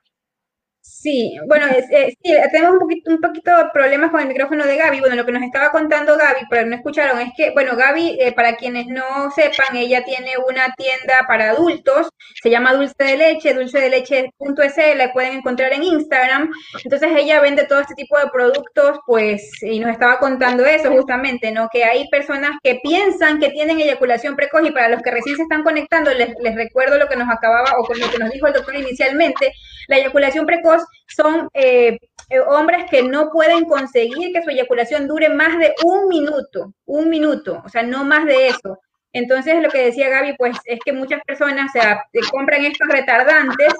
[0.90, 4.64] Sí, bueno, es, es, sí, tenemos un poquito, un poquito de problemas con el micrófono
[4.64, 5.00] de Gaby.
[5.00, 8.32] Bueno, lo que nos estaba contando Gaby, pero no escucharon, es que, bueno, Gaby, eh,
[8.32, 12.08] para quienes no sepan, ella tiene una tienda para adultos,
[12.42, 16.50] se llama Dulce de Leche, dulce de leche.es, la pueden encontrar en Instagram.
[16.82, 21.52] Entonces ella vende todo este tipo de productos, pues, y nos estaba contando eso justamente,
[21.52, 21.68] ¿no?
[21.70, 25.42] Que hay personas que piensan que tienen eyaculación precoz y para los que recién se
[25.42, 28.46] están conectando, les, les recuerdo lo que nos acababa o con lo que nos dijo
[28.46, 29.52] el doctor inicialmente,
[29.86, 31.98] la eyaculación precoz son eh,
[32.30, 37.08] eh, hombres que no pueden conseguir que su eyaculación dure más de un minuto, un
[37.08, 38.78] minuto, o sea, no más de eso.
[39.12, 43.72] Entonces, lo que decía Gaby, pues es que muchas personas, o sea, compran estos retardantes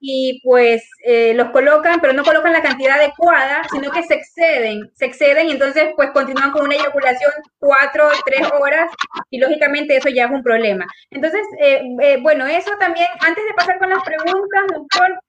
[0.00, 4.90] y pues eh, los colocan, pero no colocan la cantidad adecuada, sino que se exceden,
[4.94, 8.90] se exceden y entonces pues continúan con una eyaculación cuatro, tres horas
[9.28, 10.86] y lógicamente eso ya es un problema.
[11.10, 15.20] Entonces, eh, eh, bueno, eso también, antes de pasar con las preguntas, doctor,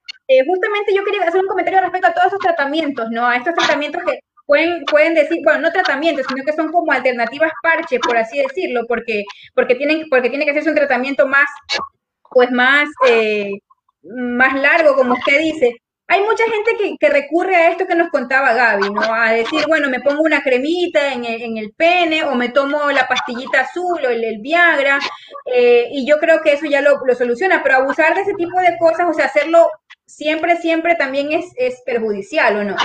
[0.48, 3.26] justamente yo quería hacer un comentario respecto a todos esos tratamientos, ¿no?
[3.28, 7.52] A estos tratamientos que pueden, pueden decir, bueno, no tratamientos, sino que son como alternativas
[7.64, 9.24] parche, por así decirlo, porque,
[9.56, 11.50] porque, tienen, porque tiene que hacerse un tratamiento más,
[12.30, 12.88] pues más
[14.04, 15.76] más largo, como usted dice,
[16.08, 19.02] hay mucha gente que, que, recurre a esto que nos contaba Gaby, ¿no?
[19.02, 22.92] A decir, bueno, me pongo una cremita en el, en el pene o me tomo
[22.92, 25.00] la pastillita azul o el, Viagra
[25.46, 28.60] eh, y yo creo que eso ya lo, lo, soluciona, pero abusar de ese tipo
[28.60, 29.70] de cosas, o sea, hacerlo
[30.16, 32.76] siempre, siempre también es, perjudicial, ¿o no?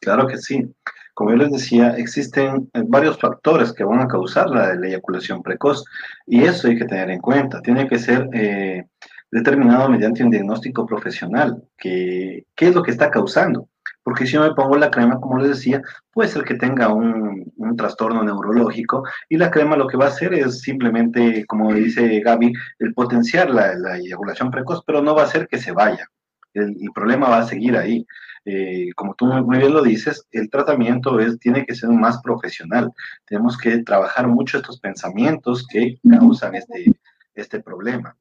[0.00, 0.74] Claro que sí.
[1.14, 5.42] Como yo les decía, existen eh, varios factores que van a causar la, la eyaculación
[5.42, 5.84] precoz
[6.26, 7.60] y eso hay que tener en cuenta.
[7.60, 8.28] Tiene que ser...
[8.32, 8.84] Eh,
[9.32, 13.68] determinado mediante un diagnóstico profesional, que, qué es lo que está causando.
[14.04, 15.80] Porque si yo me pongo la crema, como les decía,
[16.12, 20.08] puede ser que tenga un, un, trastorno neurológico y la crema lo que va a
[20.08, 25.22] hacer es simplemente, como dice Gaby, el potenciar la, la eyaculación precoz, pero no va
[25.22, 26.08] a hacer que se vaya.
[26.54, 28.06] El, el problema va a seguir ahí.
[28.44, 32.90] Eh, como tú muy bien lo dices, el tratamiento es, tiene que ser más profesional.
[33.26, 36.92] Tenemos que trabajar mucho estos pensamientos que causan este,
[37.34, 38.16] este problema.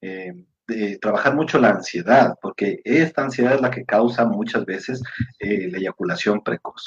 [0.00, 5.02] Eh, de trabajar mucho la ansiedad, porque esta ansiedad es la que causa muchas veces
[5.38, 6.86] eh, la eyaculación precoz.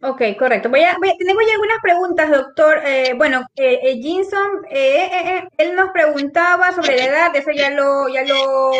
[0.00, 0.68] Ok, correcto.
[0.68, 2.80] Voy a, tengo ya algunas preguntas, doctor.
[2.86, 8.70] Eh, bueno, eh, Jinson, él nos preguntaba sobre la edad, eso ya lo, ya lo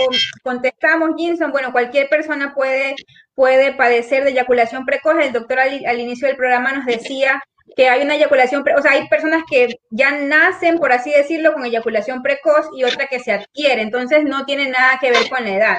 [0.45, 1.51] contestamos, Jinson.
[1.51, 2.95] Bueno, cualquier persona puede,
[3.35, 5.17] puede padecer de eyaculación precoz.
[5.21, 7.43] El doctor al, al inicio del programa nos decía
[7.77, 11.65] que hay una eyaculación, o sea, hay personas que ya nacen, por así decirlo, con
[11.65, 15.51] eyaculación precoz y otra que se adquiere, entonces no tiene nada que ver con la
[15.51, 15.79] edad.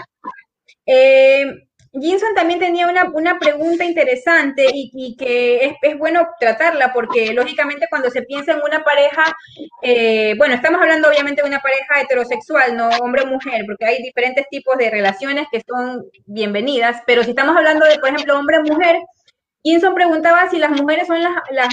[0.86, 1.46] Eh,
[1.94, 7.88] Ginson también tenía una, una pregunta interesante y, que es, es, bueno tratarla porque lógicamente
[7.90, 9.36] cuando se piensa en una pareja,
[9.82, 14.04] eh, bueno, estamos hablando obviamente de una pareja heterosexual, no hombre o mujer, porque hay
[14.04, 18.60] diferentes tipos de relaciones que son bienvenidas, pero si estamos hablando de, por ejemplo, hombre
[18.60, 18.98] o mujer,
[19.64, 21.68] Kinson preguntaba si las mujeres son las,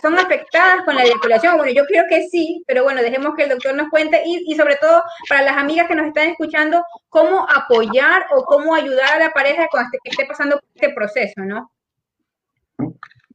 [0.00, 1.56] son afectadas con la eyaculación.
[1.56, 4.54] Bueno, yo creo que sí, pero bueno, dejemos que el doctor nos cuente y, y,
[4.54, 9.18] sobre todo para las amigas que nos están escuchando, cómo apoyar o cómo ayudar a
[9.18, 11.70] la pareja cuando esté, esté pasando este proceso, ¿no?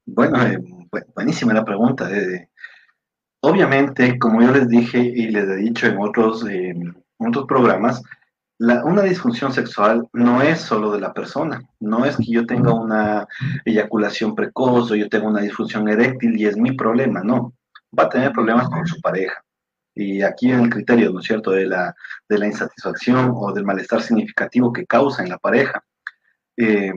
[0.06, 0.58] Bueno, eh,
[1.15, 2.10] buenísima la pregunta.
[2.12, 2.50] Eh,
[3.41, 8.02] obviamente, como yo les dije y les he dicho en otros, eh, en otros programas,
[8.60, 12.74] la, una disfunción sexual no es solo de la persona, no es que yo tenga
[12.74, 13.28] una
[13.65, 17.54] eyaculación precoz o yo tenga una disfunción eréctil y es mi problema, no,
[17.98, 19.43] va a tener problemas con su pareja.
[19.93, 21.96] Y aquí en el criterio, ¿no es cierto?, de la,
[22.30, 25.84] de la insatisfacción o del malestar significativo que causa en la pareja.
[26.56, 26.93] Eh,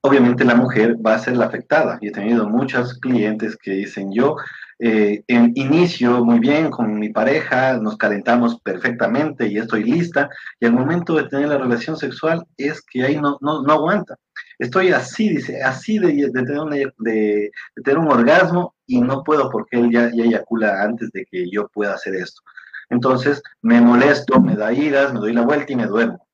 [0.00, 1.98] obviamente la mujer va a ser la afectada.
[2.00, 4.36] Y he tenido muchos clientes que dicen, yo
[4.82, 10.64] eh, en inicio muy bien con mi pareja, nos calentamos perfectamente y estoy lista, y
[10.64, 13.38] al momento de tener la relación sexual es que ahí no,
[13.68, 14.16] aguanta.
[14.58, 17.50] Estoy así, dice, así de, tener de, de,
[17.84, 21.68] tener un orgasmo y no puedo porque él ya, ya eyacula antes de que yo
[21.68, 22.40] pueda hacer esto.
[22.88, 26.26] Entonces me molesto, me da iras, me doy la vuelta y me duermo.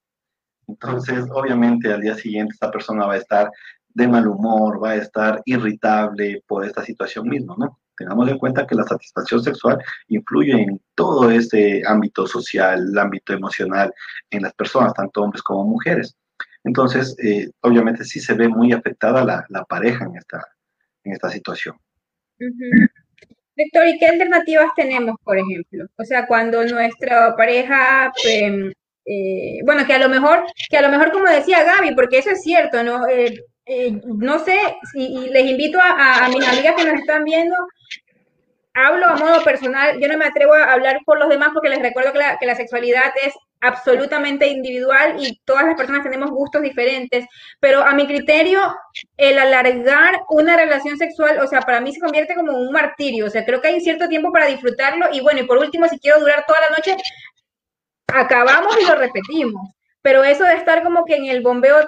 [0.68, 3.50] Entonces, obviamente, al día siguiente esta persona va a estar
[3.88, 7.78] de mal humor, va a estar irritable por esta situación misma, ¿no?
[7.96, 9.78] Tengamos en cuenta que la satisfacción sexual
[10.08, 13.92] influye en todo este ámbito social, el ámbito emocional
[14.30, 16.16] en las personas, tanto hombres como mujeres.
[16.64, 20.42] Entonces, eh, obviamente sí se ve muy afectada la, pareja en esta,
[21.04, 21.76] en esta situación.
[22.38, 25.86] ¿y qué alternativas tenemos, por ejemplo?
[25.96, 28.72] O sea, cuando nuestra pareja, eh,
[29.06, 32.30] eh, bueno, que a lo mejor, que a lo mejor como decía Gaby, porque eso
[32.30, 33.06] es cierto, ¿no?
[33.68, 34.58] Eh, no sé,
[34.94, 37.56] y les invito a, a, mis amigas que nos están viendo,
[38.76, 41.80] hablo a modo personal, yo no me atrevo a hablar por los demás porque les
[41.80, 47.26] recuerdo que la, sexualidad es absolutamente individual y todas las personas tenemos gustos diferentes,
[47.58, 48.60] pero a mi criterio,
[49.16, 53.30] el alargar una relación sexual, o sea, para mí se convierte como un martirio, o
[53.30, 56.20] sea, creo que hay cierto tiempo para disfrutarlo y bueno, y por último, si quiero
[56.20, 56.96] durar toda la noche,
[58.06, 59.75] acabamos y lo repetimos
[60.06, 61.78] pero eso de estar como que en el bombeo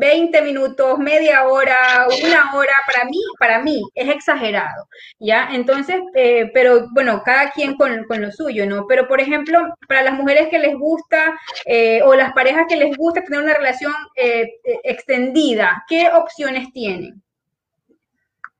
[0.00, 4.88] 20 minutos, media hora, una hora, para mí, para mí es exagerado,
[5.20, 5.50] ¿ya?
[5.52, 8.88] Entonces, eh, pero bueno, cada quien con, con, lo suyo, ¿no?
[8.88, 12.96] Pero, por ejemplo, para las mujeres que les gusta eh, o las parejas que les
[12.96, 17.22] gusta tener una relación eh, extendida, ¿qué opciones tienen?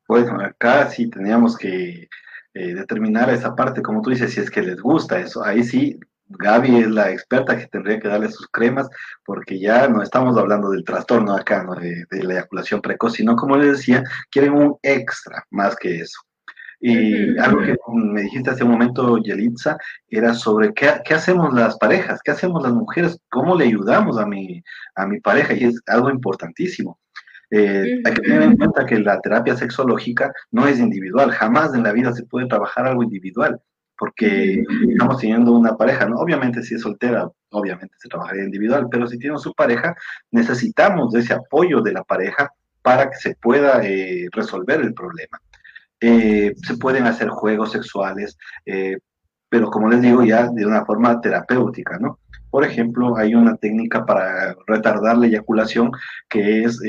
[0.06, 2.06] Bueno, acá sí teníamos que
[2.54, 5.98] determinar esa parte, como tú dices, si es que les gusta eso, ahí sí
[6.28, 8.88] Gaby es la experta que tendría que darle sus cremas,
[9.24, 11.74] porque ya no estamos hablando del trastorno acá, ¿no?
[11.74, 16.20] de, la eyaculación precoz, sino como les decía, quieren un extra más que eso.
[16.80, 19.76] Y algo que me dijiste hace un momento, Yelitza,
[20.08, 24.26] era sobre qué, qué, hacemos las parejas, qué hacemos las mujeres, cómo le ayudamos a
[24.26, 24.62] mi,
[24.94, 27.00] a mi pareja, y es algo importantísimo.
[27.50, 31.82] Eh, hay que tener en cuenta que la terapia sexológica no es individual, jamás en
[31.82, 33.60] la vida se puede trabajar algo individual
[33.98, 36.16] porque estamos teniendo una pareja, ¿no?
[36.18, 39.94] Obviamente si es soltera, obviamente se trabajaría individual, pero si tiene su pareja,
[40.30, 45.40] necesitamos ese apoyo de la pareja para que se pueda eh, resolver el problema.
[46.00, 48.98] Eh, se pueden hacer juegos sexuales, eh,
[49.48, 52.20] pero como les digo, ya de una forma terapéutica, ¿no?
[52.50, 55.90] Por ejemplo, hay una técnica para retardar la eyaculación
[56.28, 56.80] que es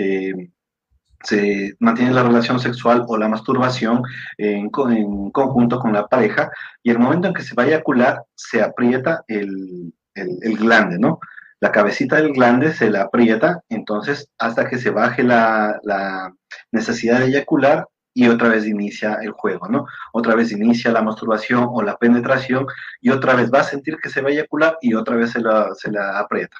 [1.24, 4.04] se mantiene la relación sexual o la masturbación
[4.38, 6.52] en, conjunto con la pareja
[6.84, 11.20] y el momento en que se va a eyacular se aprieta el, el, glande, ¿no?
[11.60, 16.34] La cabecita del glande se la aprieta, entonces hasta que se baje la, la,
[16.72, 19.86] necesidad de eyacular y otra vez inicia el juego, ¿no?
[20.14, 22.66] Otra vez inicia la masturbación o la penetración
[23.02, 25.42] y otra vez va a sentir que se va a eyacular y otra vez se
[25.42, 26.58] la, se la aprieta.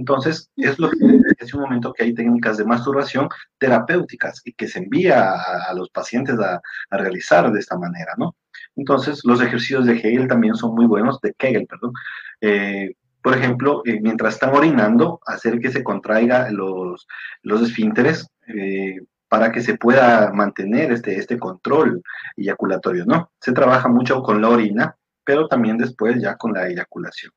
[0.00, 0.96] Entonces, es lo que
[1.38, 5.30] es un momento que hay técnicas de masturbación terapéuticas y que se envía
[5.68, 8.34] a, los pacientes a, realizar de esta manera, ¿no?
[8.76, 11.92] Entonces, los ejercicios de Hegel también son muy buenos, de Kegel, perdón.
[12.40, 17.06] Eh, por ejemplo, eh, mientras están orinando, hacer que se contraiga los,
[17.42, 22.02] los esfínteres eh, para que se pueda mantener este, este control
[22.38, 23.32] eyaculatorio, ¿no?
[23.38, 27.32] Se trabaja mucho con la orina, pero también después ya con la eyaculación.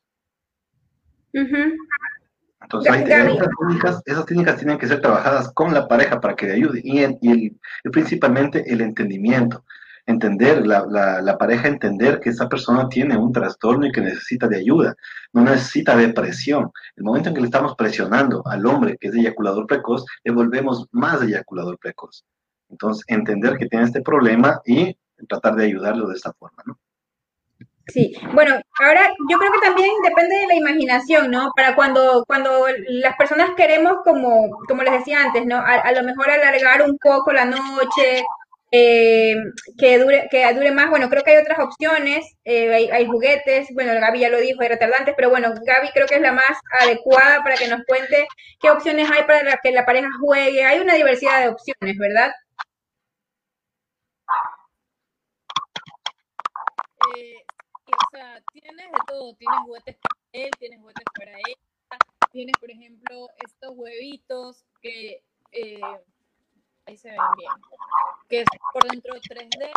[2.63, 2.93] Entonces,
[4.05, 7.49] esas, técnicas, tienen que ser trabajadas con la pareja para que le ayude y, y,
[7.91, 9.63] principalmente el entendimiento.
[10.05, 10.85] Entender, la,
[11.21, 14.95] la, pareja entender que esa persona tiene un trastorno y que necesita de ayuda,
[15.31, 16.71] no necesita de presión.
[16.97, 20.87] El momento en que le estamos presionando al hombre que es eyaculador precoz, le volvemos
[20.91, 22.25] más eyaculador precoz.
[22.69, 24.97] Entonces, entender que tiene este problema y
[25.29, 26.77] tratar de ayudarlo de esta forma, ¿no?
[27.87, 31.51] Sí, bueno, ahora yo creo que también depende de la imaginación, ¿no?
[31.55, 35.57] Para cuando, cuando las personas queremos, como, como les decía antes, ¿no?
[35.57, 38.23] A, lo mejor alargar un poco la noche,
[38.71, 39.35] eh,
[39.77, 43.67] que, dure, que dure más, bueno, creo que hay otras opciones, eh, hay, hay, juguetes,
[43.73, 46.57] bueno, Gaby ya lo dijo, hay retardantes, pero bueno, Gaby creo que es la más
[46.79, 48.27] adecuada para que nos cuente
[48.61, 50.63] qué opciones hay para que la pareja juegue.
[50.65, 52.31] Hay una diversidad de opciones, ¿verdad?
[57.15, 57.42] Eh,
[58.05, 61.97] o sea, tienes de todo, tienes juguetes para él, tienes juguetes para ella,
[62.31, 65.81] tienes, por ejemplo, estos huevitos que, eh,
[66.85, 67.51] ahí se ven bien,
[68.29, 69.71] que es por dentro 3D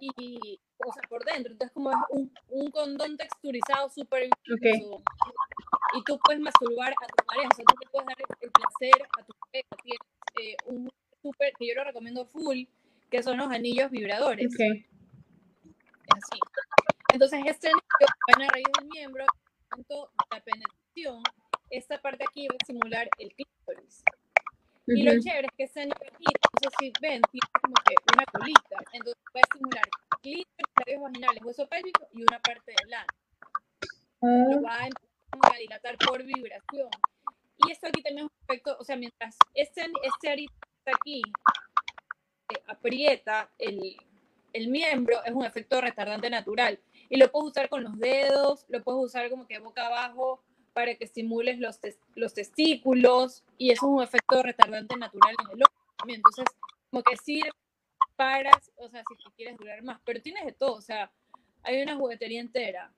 [0.00, 4.84] y, o sea, por dentro, entonces como es un, un condón texturizado súper okay.
[5.94, 9.08] y tú puedes masturbar a tu pareja, o sea, tú te puedes dar el placer
[9.18, 10.00] a tu pareja, tienes
[10.40, 10.90] eh, un
[11.22, 12.64] súper, que yo lo recomiendo full,
[13.10, 14.52] que son los anillos vibradores.
[14.52, 14.86] Okay.
[16.10, 16.40] Así.
[17.12, 19.26] Entonces, este anillo va a raíz del miembro,
[19.68, 21.22] tanto la penetración,
[21.68, 24.02] esta parte aquí va a simular el clítoris.
[24.86, 26.24] Y lo chévere es que este anillo aquí,
[26.62, 29.84] sé si ven, tiene como que una colita, entonces va a simular
[30.22, 33.06] clítoris, labios vaginales, hueso pélvico y una parte del ano.
[34.22, 36.88] Lo va a, dilatar por vibración.
[37.58, 41.20] Y esto aquí también es un efecto, o sea, mientras este, este arito está aquí,
[42.54, 43.96] eh, aprieta el,
[44.54, 46.80] el miembro, es un efecto retardante natural
[47.12, 50.42] y lo puedes usar con los dedos, lo puedes usar como que boca abajo
[50.72, 51.78] para que estimules los,
[52.14, 56.46] los testículos y es un efecto retardante natural en el ojo Entonces,
[56.88, 57.50] como que sirve
[58.16, 61.12] para, o sea, si quieres durar más, pero tienes de todo, o sea,
[61.62, 62.90] hay una juguetería entera.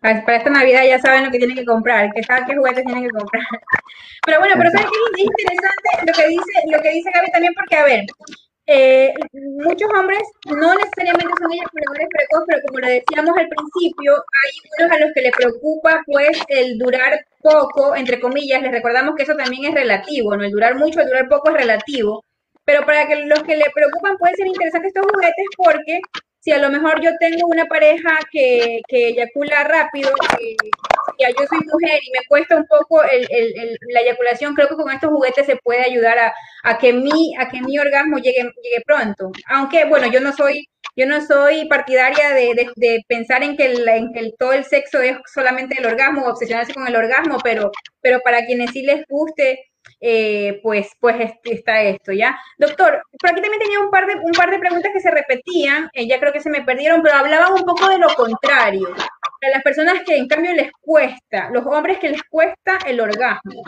[0.00, 3.04] Para esta Navidad ya saben lo que tienen que comprar, que saben qué juguetes tienen
[3.04, 3.42] que comprar.
[4.26, 7.54] Pero bueno, pero ¿sabes qué es interesante lo que dice, lo que dice Gaby también?
[7.54, 8.04] Porque, a ver,
[8.70, 14.50] eh, muchos hombres no necesariamente son eyaculadores precoces, pero como lo decíamos al principio, hay
[14.78, 19.22] unos a los que le preocupa pues el durar poco, entre comillas, les recordamos que
[19.22, 20.44] eso también es relativo, ¿no?
[20.44, 22.26] El durar mucho, el durar poco es relativo,
[22.66, 26.00] pero para que los que le preocupan pueden ser interesantes estos juguetes porque
[26.40, 30.10] si a lo mejor yo tengo una pareja que, que eyacula rápido,
[31.18, 35.10] que, yo soy mujer y me cuesta un poco la eyaculación, creo que con estos
[35.10, 39.30] juguetes se puede ayudar a, que, mi, a que mi orgasmo llegue, llegue pronto.
[39.48, 44.32] Aunque, bueno, yo no soy, yo no soy partidaria de, pensar en que, en que
[44.38, 48.70] todo el sexo es solamente el orgasmo, obsesionarse con el orgasmo, pero, pero para quienes
[48.70, 49.67] sí les guste
[50.00, 52.38] eh, pues, pues está esto, ¿ya?
[52.56, 55.90] Doctor, por aquí también tenía un par de, un par de preguntas que se repetían,
[55.92, 58.88] eh, ya creo que se me perdieron, pero hablaban un poco de lo contrario.
[58.90, 63.62] A las personas que en cambio les cuesta, los hombres que les cuesta el orgasmo.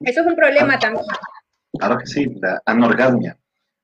[0.00, 1.04] Eso es un problema también.
[1.78, 3.36] Claro que sí, la anorgasmia.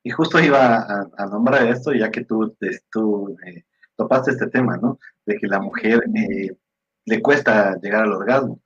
[0.03, 0.85] Y justo iba
[1.17, 2.57] a, nombrar esto, ya que tú,
[2.91, 3.65] tú eh,
[3.97, 4.99] topaste este tema, ¿no?
[5.25, 6.01] De que la mujer
[7.05, 8.61] le cuesta llegar al orgasmo.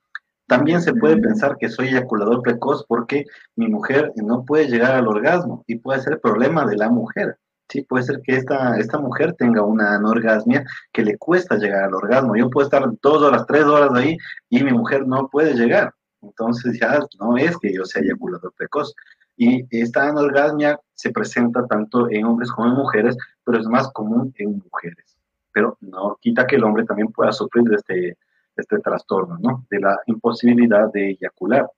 [0.50, 3.24] También se puede pensar que soy eyaculador precoz porque
[3.54, 7.38] mi mujer no puede llegar al orgasmo y puede ser problema de la mujer.
[7.68, 11.94] Sí, puede ser que esta, esta mujer tenga una anorgasmia que le cuesta llegar al
[11.94, 12.34] orgasmo.
[12.34, 14.16] Yo puedo estar dos horas, tres horas ahí
[14.48, 15.94] y mi mujer no puede llegar.
[16.20, 18.92] Entonces ya no es que yo sea eyaculador precoz.
[19.36, 24.34] Y esta anorgasmia se presenta tanto en hombres como en mujeres, pero es más común
[24.38, 25.16] en mujeres.
[25.52, 28.18] Pero no quita que el hombre también pueda sufrir de este,
[28.60, 29.66] este trastorno, ¿no?
[29.70, 31.68] De la imposibilidad de eyacular.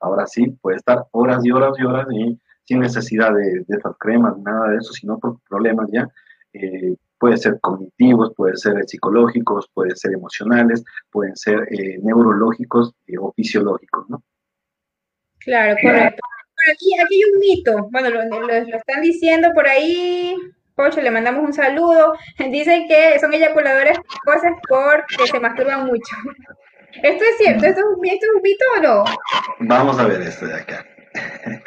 [0.00, 3.96] Ahora sí, puede estar horas y horas y horas y sin necesidad de, de esas
[3.98, 6.08] cremas, nada de eso, sino por problemas ya.
[6.52, 13.16] Eh, puede ser cognitivos, puede ser psicológicos, pueden ser emocionales, pueden ser eh, neurológicos eh,
[13.18, 14.22] o fisiológicos, ¿no?
[15.38, 16.20] Claro, correcto.
[16.72, 20.36] aquí, aquí hay un mito, bueno, lo, lo, lo están diciendo por ahí,
[20.74, 22.14] Pocho, le mandamos un saludo.
[22.38, 26.16] Dicen que son eyaculadores cosas porque se masturban mucho.
[27.02, 27.66] ¿Esto es cierto?
[27.66, 29.04] ¿Esto es, un, ¿Esto es un mito o no?
[29.60, 30.86] Vamos a ver esto de acá.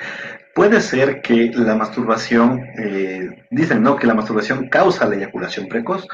[0.53, 6.07] Puede ser que la masturbación, eh, dicen no, que la masturbación causa la eyaculación precoz,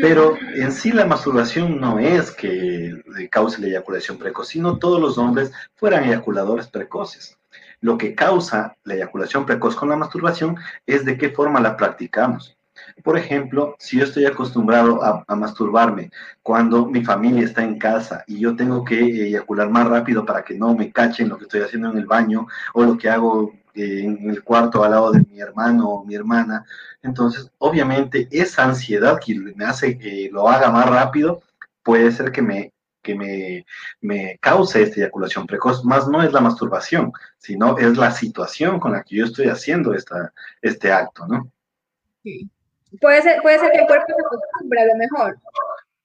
[0.00, 2.92] pero en sí la masturbación no es que
[3.30, 7.38] cause la eyaculación precoz, sino todos los hombres fueran eyaculadores precoces
[7.84, 10.56] lo que causa la eyaculación precoz con la masturbación
[10.86, 12.56] es de qué forma la practicamos.
[13.02, 16.10] Por ejemplo, si yo estoy acostumbrado a, masturbarme
[16.42, 20.54] cuando mi familia está en casa y yo tengo que eyacular más rápido para que
[20.54, 24.04] no me cachen lo que estoy haciendo en el baño o lo que hago eh,
[24.04, 26.64] en el cuarto al lado de mi hermano o mi hermana,
[27.02, 31.42] entonces obviamente esa ansiedad que me hace que lo haga más rápido
[31.82, 32.73] puede ser que me
[33.04, 33.64] que me,
[34.00, 38.92] me cause esta eyaculación precoz, más no es la masturbación, sino es la situación con
[38.92, 41.52] la que yo estoy haciendo esta, este acto, ¿no?
[42.24, 42.50] Sí.
[43.00, 45.38] Puede ser, puede ser que el cuerpo se acostumbre a lo mejor.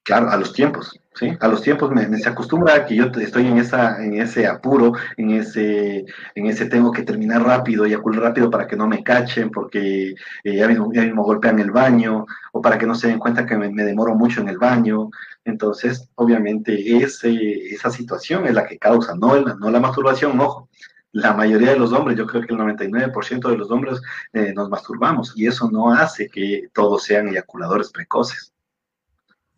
[0.02, 1.36] Claro, a los tiempos, ¿sí?
[1.40, 4.92] A los tiempos me, se acostumbra a que yo estoy en, esa, en ese apuro,
[5.18, 9.50] en ese, en ese tengo que terminar rápido, eyacular rápido para que no me cachen,
[9.50, 13.18] porque eh, ya, mismo, ya mismo golpean el baño, o para que no se den
[13.18, 15.10] cuenta que me, demoro mucho en el baño.
[15.44, 17.32] Entonces, obviamente, ese,
[17.72, 20.68] esa situación es la que causa, no, no la masturbación, ojo.
[21.12, 24.00] La mayoría de los hombres, yo creo que el 99% de los hombres
[24.32, 28.52] eh, nos masturbamos y eso no hace que todos sean eyaculadores precoces.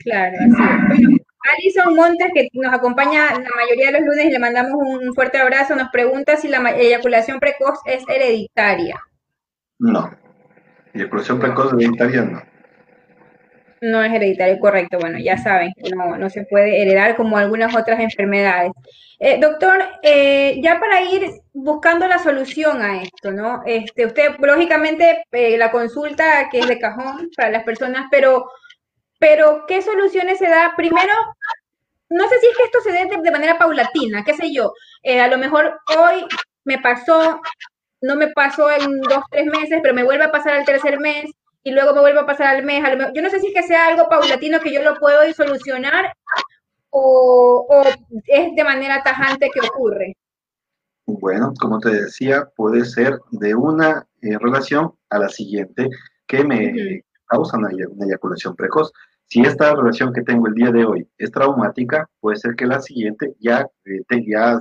[0.05, 1.22] Claro, así es.
[1.57, 5.38] Alison Montes, que nos acompaña la mayoría de los lunes y le mandamos un fuerte
[5.38, 9.00] abrazo, nos pregunta si la eyaculación precoz es hereditaria.
[9.78, 10.11] No,
[10.94, 12.42] eyaculación precoz hereditaria no.
[13.80, 14.98] No es hereditario, correcto.
[15.00, 18.70] Bueno, ya saben, no, no se puede heredar como algunas otras enfermedades.
[19.18, 23.62] Eh, doctor, eh, ya para ir buscando la solución a esto, ¿no?
[23.66, 28.46] Este, usted, lógicamente, eh, la consulta que es de cajón para las personas, pero
[29.23, 30.75] pero ¿qué soluciones se da?
[30.77, 31.12] Primero,
[32.11, 34.73] no sé si es que esto se dé de, manera paulatina, qué sé yo.
[35.05, 36.27] Eh, a lo mejor hoy
[36.64, 37.41] me pasó,
[38.01, 41.31] no me pasó en dos, tres meses, pero me vuelve a pasar al tercer mes
[41.62, 42.83] y luego me vuelve a pasar al mes.
[43.14, 46.12] yo no sé si es que sea algo paulatino que yo lo puedo ir solucionar
[46.91, 47.85] o,
[48.27, 50.16] es de manera tajante que ocurre.
[51.07, 55.89] Bueno, como te decía, puede ser de una eh, relación a la siguiente
[56.27, 58.93] que me causa una eyaculación precoz.
[59.33, 62.83] Si esta relación que tengo el día de hoy es traumática, puede ser que la
[62.83, 64.03] siguiente ya, eh,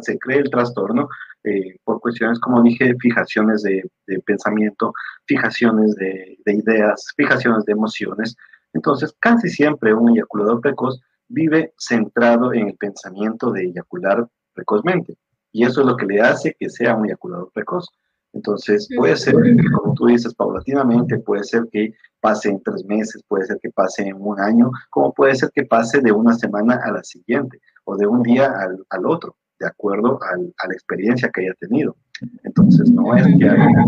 [0.01, 1.09] se cree el trastorno
[1.43, 3.83] eh, por cuestiones, como dije, fijaciones de,
[4.25, 4.93] pensamiento,
[5.25, 8.37] fijaciones de, ideas, fijaciones de emociones.
[8.71, 15.17] Entonces, casi siempre un eyaculador precoz vive centrado en el pensamiento de eyacular precozmente.
[15.51, 17.89] Y eso es lo que le hace que sea un eyaculador precoz.
[18.33, 23.45] Entonces, puede ser, como tú dices, paulatinamente, puede ser que pase en tres meses, puede
[23.45, 26.91] ser que pase en un año, como puede ser que pase de una semana a
[26.91, 28.53] la siguiente o de un día
[28.89, 31.95] al, otro, de acuerdo a la experiencia que haya tenido.
[32.43, 33.85] Entonces, no es que haya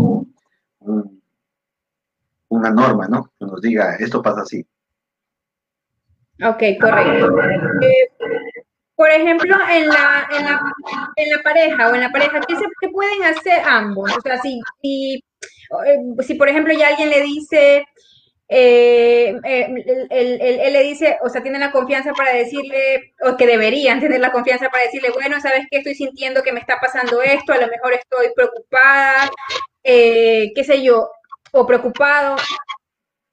[2.48, 3.30] una norma, ¿no?
[3.38, 4.66] Que nos diga, esto pasa así.
[6.42, 7.40] Ok, correcto.
[7.40, 8.10] Eh,
[8.96, 10.60] por ejemplo, en la, en la,
[11.16, 14.16] en la pareja o en la pareja, ¿qué, se, pueden hacer ambos?
[14.16, 15.14] O sea, si, si,
[15.86, 17.84] eh, si, por ejemplo ya alguien le dice,
[18.48, 24.00] eh, eh, él, le dice, o sea, tiene la confianza para decirle, o que deberían
[24.00, 25.78] tener la confianza para decirle, bueno, ¿sabes qué?
[25.78, 29.30] Estoy sintiendo que me está pasando esto, a lo mejor estoy preocupada,
[29.82, 31.10] eh, qué sé yo,
[31.52, 32.36] o preocupado.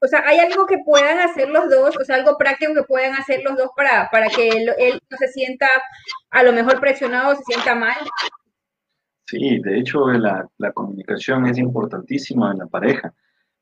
[0.03, 1.95] O sea, ¿hay algo que puedan hacer los dos?
[1.95, 5.17] O sea, algo práctico que puedan hacer los dos para, para que él, él no
[5.17, 5.67] se sienta
[6.31, 7.97] a lo mejor presionado o se sienta mal.
[9.27, 13.13] Sí, de hecho la, la comunicación es importantísima en la pareja.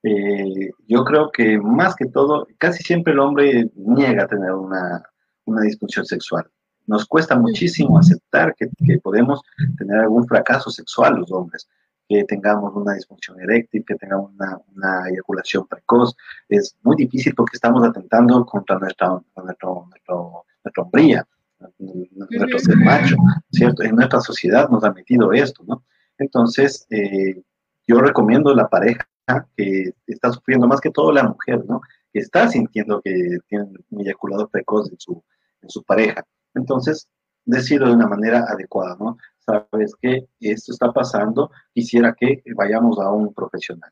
[0.02, 5.04] Eh, yo creo que más que todo, casi siempre el hombre niega tener una,
[5.46, 6.50] una disfunción sexual.
[6.88, 9.42] Nos cuesta muchísimo aceptar que, que, podemos
[9.78, 11.70] tener algún fracaso sexual los hombres,
[12.10, 16.16] que tengamos una disfunción eréctil, que tengamos una, una eyaculación precoz.
[16.50, 21.28] Es muy difícil porque estamos atentando contra nuestra, nuestro, nuestro, nuestra hombría,
[21.70, 23.16] nuestro ser macho,
[23.52, 23.84] ¿cierto?
[23.84, 25.84] En nuestra sociedad nos ha metido esto, ¿no?
[26.18, 27.44] Entonces, eh,
[27.88, 29.08] yo recomiendo la pareja
[29.56, 31.82] que está sufriendo más que todo la mujer, ¿no?
[32.12, 35.24] Que está sintiendo que tiene un eyaculador precoz en su,
[35.62, 36.26] en su pareja.
[36.56, 37.08] Entonces,
[37.50, 39.18] decirlo de una manera adecuada, ¿no?
[39.40, 43.92] Sabes que esto está pasando, quisiera que vayamos a un profesional.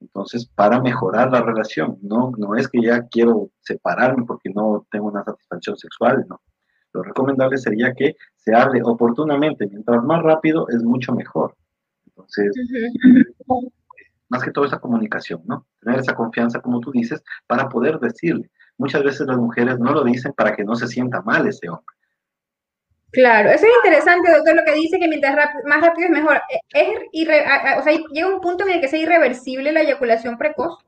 [0.00, 5.08] Entonces, para mejorar la relación, no, no es que ya quiero separarme porque no tengo
[5.08, 6.40] una satisfacción sexual, no.
[6.92, 11.56] Lo recomendable sería que se hable oportunamente, mientras más rápido es mucho mejor.
[12.06, 12.54] Entonces,
[14.28, 15.66] más que todo esa comunicación, ¿no?
[15.80, 18.50] Tener esa confianza, como tú dices, para poder decirle.
[18.78, 21.95] Muchas veces las mujeres no lo dicen para que no se sienta mal ese hombre.
[23.16, 26.38] Claro, eso es interesante, doctor, lo que dice que mientras más rápido es mejor.
[26.74, 26.86] ¿Es
[27.78, 30.84] o sea, llega un punto en el que sea irreversible la eyaculación precoz?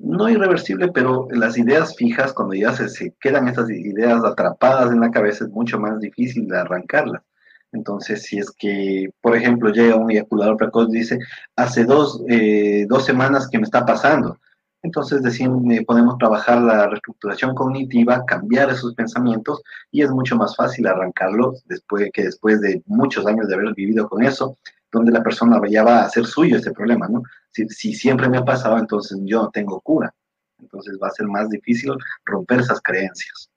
[0.00, 4.98] No irreversible, pero las ideas fijas, cuando ya se, se quedan esas ideas atrapadas en
[4.98, 7.22] la cabeza, es mucho más difícil de arrancarlas.
[7.70, 11.20] Entonces, si es que, por ejemplo, llega un eyaculador precoz y dice,
[11.54, 14.36] hace dos, eh, dos semanas que me está pasando,
[14.82, 20.54] entonces decimos, eh, podemos trabajar la reestructuración cognitiva, cambiar esos pensamientos y es mucho más
[20.54, 24.56] fácil arrancarlo después que después de muchos años de haber vivido con eso,
[24.92, 27.22] donde la persona ya va a hacer suyo ese problema, ¿no?
[27.50, 30.14] Si, si siempre me ha pasado, entonces yo no tengo cura.
[30.60, 31.92] Entonces va a ser más difícil
[32.24, 33.50] romper esas creencias.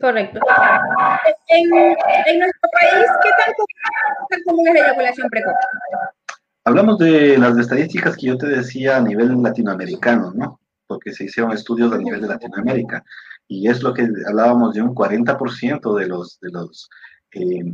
[0.00, 0.40] Correcto.
[1.48, 3.30] En, nuestro país, ¿qué
[4.30, 5.54] tan común es la eyaculación precoz?
[6.64, 10.60] Hablamos de las estadísticas que yo te decía a nivel latinoamericano, ¿no?
[10.86, 13.02] Porque se hicieron estudios a nivel de Latinoamérica.
[13.48, 16.90] Y es lo que hablábamos de un 40% de los, de los,
[17.32, 17.64] eh,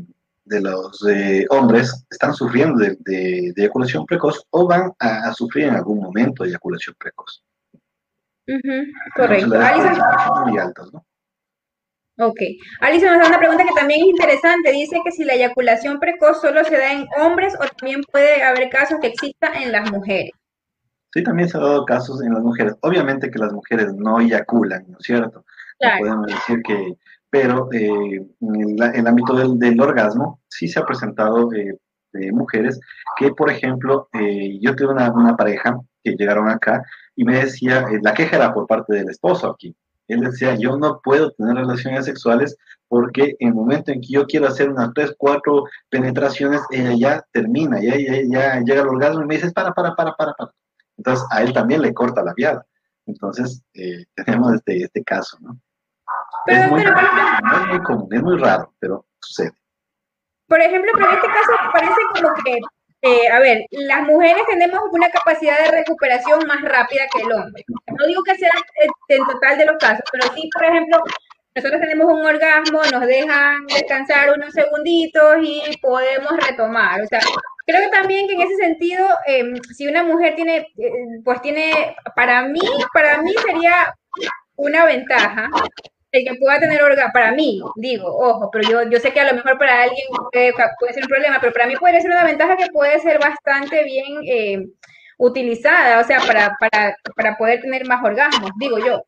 [0.44, 6.00] de los eh, hombres están sufriendo de, eyaculación precoz o van a, sufrir en algún
[6.00, 7.42] momento de eyaculación precoz.
[9.14, 9.56] correcto.
[10.46, 11.05] muy altos, ¿no?
[12.18, 12.40] Ok.
[12.80, 14.72] Alicia nos da una pregunta que también es interesante.
[14.72, 18.70] Dice que si la eyaculación precoz solo se da en hombres o también puede haber
[18.70, 20.30] casos que exista en las mujeres.
[21.12, 22.74] Sí, también se ha dado casos en las mujeres.
[22.80, 25.44] Obviamente que las mujeres no eyaculan, ¿no es cierto?
[25.78, 25.98] Claro.
[25.98, 26.94] podemos decir que,
[27.28, 31.76] pero eh, en el ámbito del, orgasmo sí se ha presentado eh,
[32.32, 32.80] mujeres
[33.18, 36.82] que, por ejemplo, eh, yo tuve una, una, pareja que llegaron acá
[37.14, 39.76] y me decía, la queja era por parte del esposo aquí
[40.08, 42.56] él decía, yo no puedo tener relaciones sexuales
[42.88, 47.26] porque en el momento en que yo quiero hacer unas tres, cuatro penetraciones, ella ya
[47.32, 50.52] termina, ya, ya, llega al orgasmo y me dice, para, para, para, para, para.
[50.96, 52.64] Entonces a él también le corta la viada.
[53.06, 55.58] Entonces eh, tenemos este, este caso, ¿no?
[56.46, 59.52] es, muy, no es muy común, es muy raro, pero sucede.
[60.48, 62.60] Por ejemplo, pero en este caso parece como que
[63.06, 67.64] eh, a ver, las mujeres tenemos una capacidad de recuperación más rápida que el hombre.
[67.98, 68.50] No digo que sea
[69.08, 70.98] en total de los casos, pero sí, por ejemplo,
[71.54, 77.00] nosotros tenemos un orgasmo, nos dejan descansar unos segunditos y podemos retomar.
[77.00, 77.20] O sea,
[77.64, 80.90] creo que también que en ese sentido, em, si una mujer tiene, eh,
[81.24, 82.60] pues tiene, para mí,
[82.92, 83.94] para mí sería
[84.56, 85.48] una ventaja
[86.24, 89.34] que pueda tener orgasmo, para mí, digo, ojo, pero yo, yo sé que a lo
[89.34, 92.70] mejor para alguien puede, ser un problema, pero para mí puede ser una ventaja que
[92.72, 94.66] puede ser bastante bien eh,
[95.18, 99.02] utilizada, o sea, para, para, para poder tener más orgasmos, digo yo.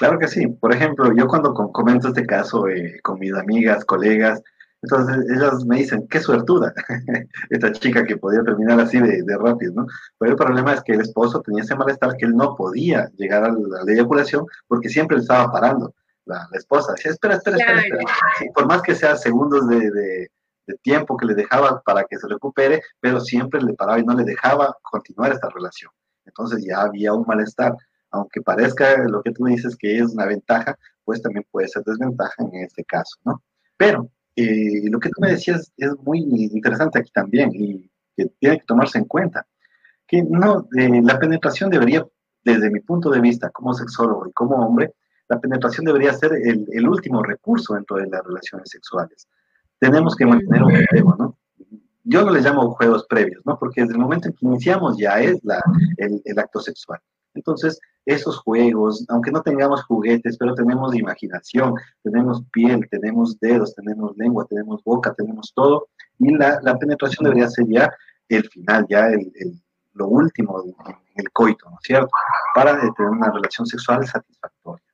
[0.00, 0.46] Claro que sí.
[0.46, 4.42] Por ejemplo, yo cuando comento este caso eh, con mis amigas, colegas,
[4.82, 6.72] entonces ellas me dicen, qué suertuda
[7.50, 9.86] esta chica que podía terminar así de, de, rápido, ¿no?
[10.18, 13.44] Pero el problema es que el esposo tenía ese malestar que él no podía llegar
[13.44, 15.92] a la, a la eyaculación porque siempre le estaba parando
[16.26, 16.92] la, esposa.
[16.94, 18.02] Decía, espera, espera, espera,
[18.54, 20.30] por más que sea segundos de, de,
[20.82, 24.22] tiempo que le dejaba para que se recupere, pero siempre le paraba y no le
[24.22, 25.90] dejaba continuar esta relación.
[26.24, 27.74] Entonces ya había un malestar.
[28.12, 32.34] Aunque parezca lo que tú dices que es una ventaja, pues también puede ser desventaja
[32.38, 33.42] en este caso, ¿no?
[33.76, 38.58] Pero eh, lo que tú me decías es muy interesante aquí también y que tiene
[38.58, 39.46] que tomarse en cuenta,
[40.06, 42.06] que no, eh, la penetración debería
[42.44, 44.94] desde mi punto de vista como sexólogo y como hombre,
[45.30, 49.28] la penetración debería ser el, el último recurso dentro de las relaciones sexuales.
[49.78, 51.38] Tenemos que mantener un juego, ¿no?
[52.02, 53.56] Yo no les llamo juegos previos, ¿no?
[53.56, 55.62] Porque desde el momento en que iniciamos ya es la,
[55.98, 56.98] el, el acto sexual.
[57.34, 64.16] Entonces, esos juegos, aunque no tengamos juguetes, pero tenemos imaginación, tenemos piel, tenemos dedos, tenemos
[64.16, 65.86] lengua, tenemos boca, tenemos todo,
[66.18, 67.92] y la, la penetración debería ser ya
[68.28, 69.62] el final, ya el, el,
[69.92, 72.10] lo último en el coito, ¿no es cierto?
[72.52, 74.84] Para tener una relación sexual satisfactoria.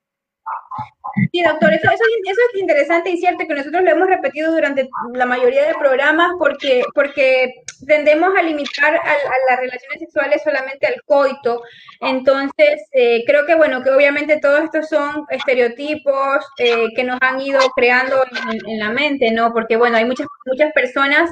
[1.32, 4.88] Sí, doctor, eso, eso, eso, es interesante y cierto que nosotros lo hemos repetido durante
[5.14, 7.54] la mayoría de programas porque, porque
[7.86, 11.62] tendemos a limitar a, a las relaciones sexuales solamente al coito.
[12.00, 17.40] Entonces, eh, creo que, bueno, que obviamente todos estos son estereotipos eh, que nos han
[17.40, 19.52] ido creando en, en, la mente, ¿no?
[19.52, 21.30] Porque, bueno, hay muchas, muchas personas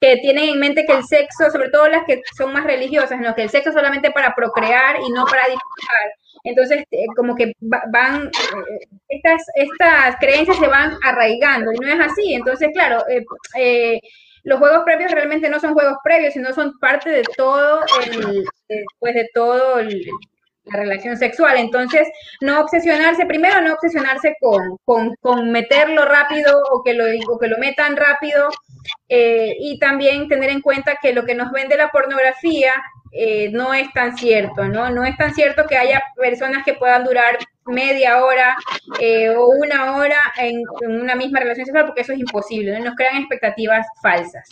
[0.00, 3.34] que tienen en mente que el sexo, sobre todo las que son más religiosas, ¿no?
[3.34, 6.23] Que el sexo solamente para procrear y no para disfrutar.
[6.44, 12.00] Entonces, eh, como que van, eh, estas, estas creencias se van arraigando y no es
[12.00, 12.34] así.
[12.34, 13.02] Entonces, claro,
[13.56, 13.98] eh,
[14.42, 18.44] los juegos previos realmente no son juegos previos, sino son parte de todo el,
[18.98, 21.56] pues de todo la relación sexual.
[21.56, 22.08] Entonces,
[22.42, 27.48] no obsesionarse, primero no obsesionarse con, con, con meterlo rápido o que lo, o que
[27.48, 28.50] lo metan rápido
[29.08, 32.74] y también tener en cuenta que lo que nos vende la pornografía
[33.16, 34.90] eh, no es tan cierto, ¿no?
[34.90, 38.56] No es tan cierto que haya personas que puedan durar media hora
[38.98, 42.84] eh, o una hora en, en, una misma relación sexual, porque eso es imposible, ¿no?
[42.84, 44.48] nos crean expectativas falsas.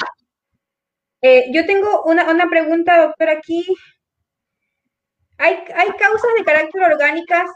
[1.20, 3.66] Eh, yo tengo una, una, pregunta, doctor, aquí.
[5.38, 7.50] ¿Hay, ¿Hay causas de carácter orgánicas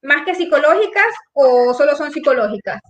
[0.00, 2.80] más que psicológicas o solo son psicológicas?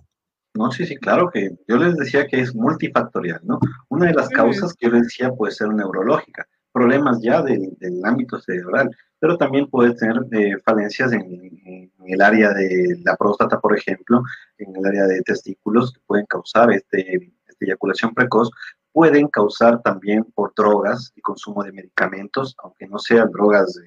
[0.53, 3.59] No, sí, sí, claro que yo les decía que es multifactorial, ¿no?
[3.89, 6.47] Una de las causas que yo les decía puede ser neurológica
[6.77, 11.21] problemas ya del, del ámbito cerebral, pero también puede tener eh, falencias en,
[11.65, 14.21] en, el área de la próstata, por ejemplo,
[14.59, 18.51] en el área de testículos que pueden causar este, esta eyaculación precoz,
[18.93, 23.77] pueden causar también por drogas y consumo de medicamentos, aunque no sean drogas.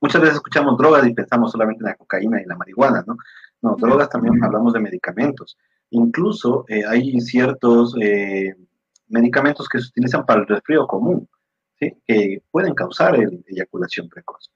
[0.00, 3.16] Muchas veces escuchamos drogas y pensamos solamente en la cocaína y la marihuana, ¿no?
[3.62, 5.56] No, drogas también hablamos de medicamentos.
[5.90, 8.54] Incluso eh, hay ciertos eh,
[9.08, 11.28] medicamentos que se utilizan para el resfrío común,
[11.90, 12.02] ¿sí?
[12.06, 14.50] que pueden causar el, eyaculación precoz.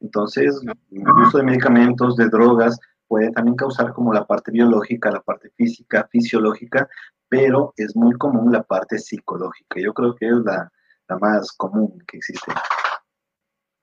[0.00, 0.60] Entonces,
[0.90, 5.50] el uso de medicamentos, de drogas, puede también causar como la parte biológica, la parte
[5.50, 6.88] física, fisiológica,
[7.28, 9.80] pero es muy común la parte psicológica.
[9.80, 10.70] Yo creo que es la,
[11.08, 12.50] la más común que existe.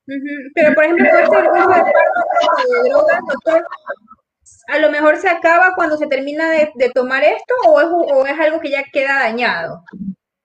[0.08, 0.52] Uh -huh.
[0.56, 3.68] Pero, por ejemplo, todo este uso de drogas, doctor,
[4.68, 8.26] a lo mejor se acaba cuando se termina de, de tomar esto o es, o
[8.26, 9.84] es algo que ya queda dañado.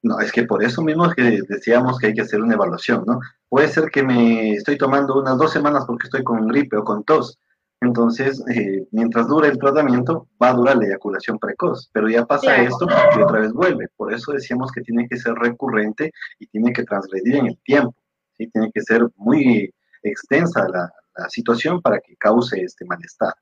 [0.05, 3.05] No, es que por eso mismo es que decíamos que hay que hacer una evaluación,
[3.07, 3.20] ¿no?
[3.48, 7.05] Puede ser que me estoy tomando unas dos semanas porque estoy con gripe o con
[7.05, 7.38] tos.
[7.80, 12.55] Entonces, eh, mientras dure el tratamiento, va a durar la eyaculación precoz, pero ya pasa
[12.57, 12.86] esto
[13.16, 13.88] y otra vez vuelve.
[13.96, 17.96] Por eso decíamos que tiene que ser recurrente y tiene que transgredir en el tiempo.
[18.36, 18.46] ¿sí?
[18.50, 23.32] Tiene que ser muy extensa la, la situación para que cause este malestar.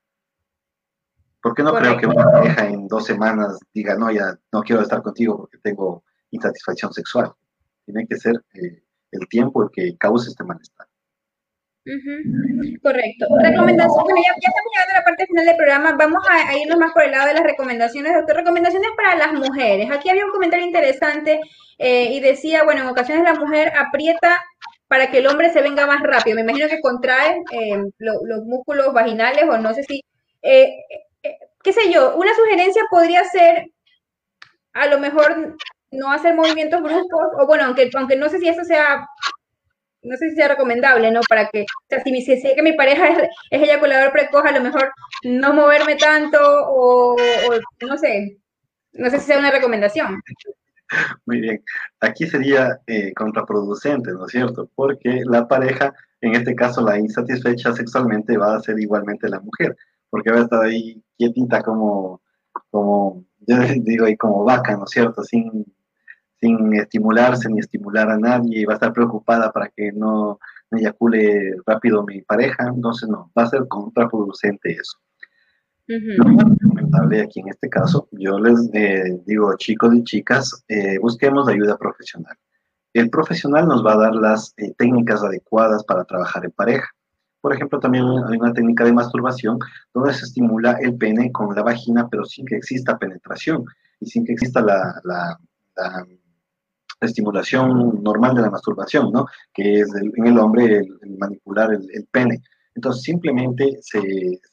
[1.41, 1.97] ¿Por qué no Correcto.
[1.97, 5.57] creo que una pareja en dos semanas diga, no, ya no quiero estar contigo porque
[5.57, 7.31] tengo insatisfacción sexual.
[7.85, 10.87] Tiene que ser eh, el tiempo el que cause este malestar.
[12.81, 13.27] Correcto.
[13.41, 15.95] Recomendaciones, bueno, ya, estamos llegando a la parte final del programa.
[15.97, 18.37] Vamos a, irnos más por el lado de las recomendaciones, doctor.
[18.37, 19.91] Recomendaciones para las mujeres.
[19.91, 21.41] Aquí había un comentario interesante
[21.77, 24.41] eh, y decía, bueno, en ocasiones la mujer aprieta
[24.87, 26.35] para que el hombre se venga más rápido.
[26.35, 30.01] Me imagino que contrae eh, lo, los músculos vaginales o no sé si,
[30.41, 33.73] qué sé yo, una sugerencia podría ser
[34.73, 35.55] a lo mejor
[35.93, 39.07] no hacer movimientos bruscos, o bueno, aunque, aunque no sé si eso sea,
[40.01, 41.21] no sé si sea recomendable, ¿no?
[41.29, 44.51] Para que, o sea, si, me, sé que mi pareja es, es eyaculador precoz, a
[44.51, 44.91] lo mejor
[45.23, 48.37] no moverme tanto, o, o, no sé,
[48.93, 50.19] no sé si sea una recomendación.
[51.25, 51.63] Muy bien,
[52.01, 54.69] aquí sería eh, contraproducente, ¿no es cierto?
[54.75, 59.75] Porque la pareja, en este caso la insatisfecha sexualmente, va a ser igualmente la mujer,
[60.09, 62.21] porque va a estar ahí quietita como,
[62.69, 65.23] como yo digo ahí como vaca, ¿no es cierto?
[65.23, 65.65] Sin,
[66.43, 70.39] sin estimularse ni estimular a nadie y va a estar preocupada para que no
[70.69, 74.97] me eyacule rápido mi pareja, entonces no, va a ser contraproducente eso.
[75.87, 76.17] Uh -huh.
[76.17, 80.97] Lo más recomendable aquí en este caso, yo les eh, digo chicos y chicas, eh,
[80.99, 82.35] busquemos ayuda profesional.
[82.93, 86.89] El profesional nos va a dar las eh, técnicas adecuadas para trabajar en pareja.
[87.41, 89.59] Por ejemplo, también hay una técnica de masturbación
[89.93, 93.65] donde se estimula el pene con la vagina, pero sin que exista penetración
[94.01, 95.37] y sin que exista la, la,
[95.75, 96.05] la
[97.05, 99.25] estimulación normal de la masturbación, ¿no?
[99.53, 102.41] Que es en el hombre el, manipular el, pene.
[102.75, 104.01] Entonces simplemente se,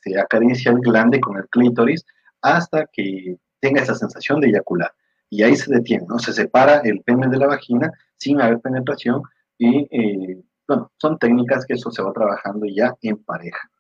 [0.03, 2.05] se, acaricia el glande con el clítoris
[2.43, 4.93] hasta que tenga esa sensación de eyacular.
[5.29, 6.19] Y ahí se detiene, ¿no?
[6.19, 9.23] Se separa el pene de la vagina sin haber penetración
[9.59, 13.71] y, eh, bueno, son técnicas que eso se va trabajando ya en pareja,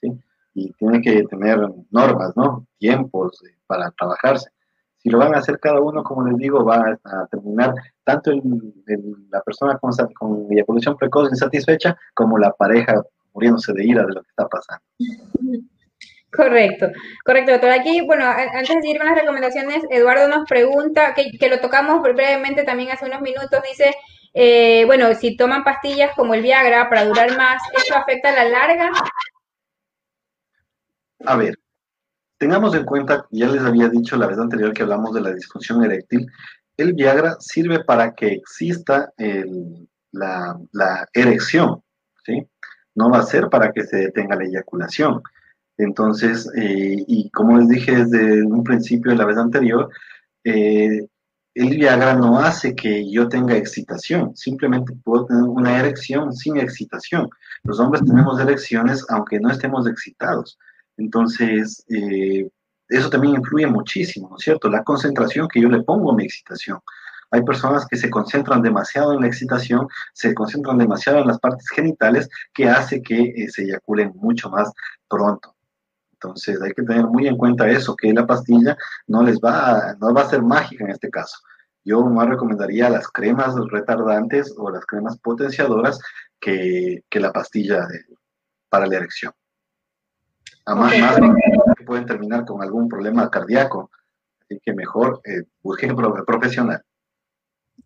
[0.00, 0.12] ¿sí?
[0.54, 1.58] Y tiene que tener
[1.90, 2.66] normas, ¿no?
[2.78, 4.50] Tiempos eh, para trabajarse.
[5.02, 7.72] Si lo van a hacer cada uno, como les digo, va a terminar
[8.04, 8.32] tanto
[9.30, 14.22] la persona con, con eyaculación precoz insatisfecha como la pareja muriéndose de ira de lo
[14.22, 14.84] que está pasando.
[16.32, 16.88] Correcto,
[17.24, 17.70] correcto, doctor.
[17.70, 22.02] Aquí, bueno, antes de ir con las recomendaciones, Eduardo nos pregunta, que, que lo tocamos
[22.02, 23.94] brevemente también hace unos minutos, dice,
[24.32, 28.44] eh, bueno, si toman pastillas como el Viagra para durar más, ¿eso afecta a la
[28.44, 28.90] larga?
[31.24, 31.58] A ver,
[32.40, 35.84] tengamos en cuenta, ya les había dicho la vez anterior que hablamos de la disfunción
[35.84, 36.26] eréctil,
[36.78, 39.12] el Viagra sirve para que exista
[40.12, 41.82] la, erección,
[42.24, 42.48] ¿sí?
[42.94, 45.22] No va a ser para que se detenga la eyaculación.
[45.76, 49.90] Entonces, eh, y como les dije desde un principio de la vez anterior,
[50.42, 51.06] eh,
[51.54, 57.28] el Viagra no hace que yo tenga excitación, simplemente puedo tener una erección sin excitación.
[57.64, 60.58] Los hombres tenemos erecciones aunque no estemos excitados.
[61.00, 62.48] Entonces, eh,
[62.88, 64.68] eso también influye muchísimo, ¿no es cierto?
[64.68, 66.78] La concentración que yo le pongo a mi excitación.
[67.30, 71.68] Hay personas que se concentran demasiado en la excitación, se concentran demasiado en las partes
[71.70, 74.72] genitales, que hace que se eyaculen mucho más
[75.08, 75.54] pronto.
[76.12, 78.76] Entonces hay que tener muy en cuenta eso, que la pastilla
[79.06, 81.38] no les va a, no va a ser mágica en este caso.
[81.84, 85.98] Yo más recomendaría las cremas retardantes o las cremas potenciadoras
[86.38, 87.86] que, la pastilla
[88.68, 89.32] para la erección.
[90.64, 93.90] Además, más pueden terminar con algún problema cardíaco,
[94.42, 95.96] así que mejor eh, busquen
[96.26, 96.82] profesional.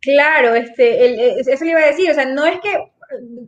[0.00, 2.92] Claro, este, eso le iba a decir, o sea, no es que,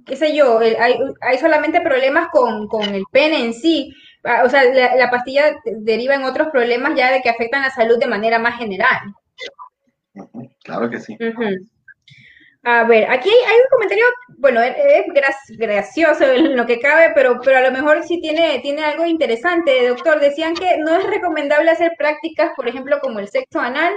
[0.06, 3.92] qué sé yo, hay, hay solamente problemas con, con el pene en sí,
[4.28, 7.96] Ah, o sea, la, pastilla deriva en otros problemas ya de que afectan la salud
[7.96, 9.14] de manera más general.
[10.64, 11.16] Claro que sí.
[12.68, 14.04] A ver, aquí hay un comentario,
[14.38, 18.82] bueno, es gracioso en lo que cabe, pero, pero a lo mejor sí tiene, tiene
[18.82, 20.18] algo interesante, doctor.
[20.18, 23.94] Decían que no es recomendable hacer prácticas, por ejemplo, como el sexo anal,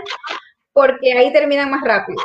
[0.72, 2.22] porque ahí terminan más rápido.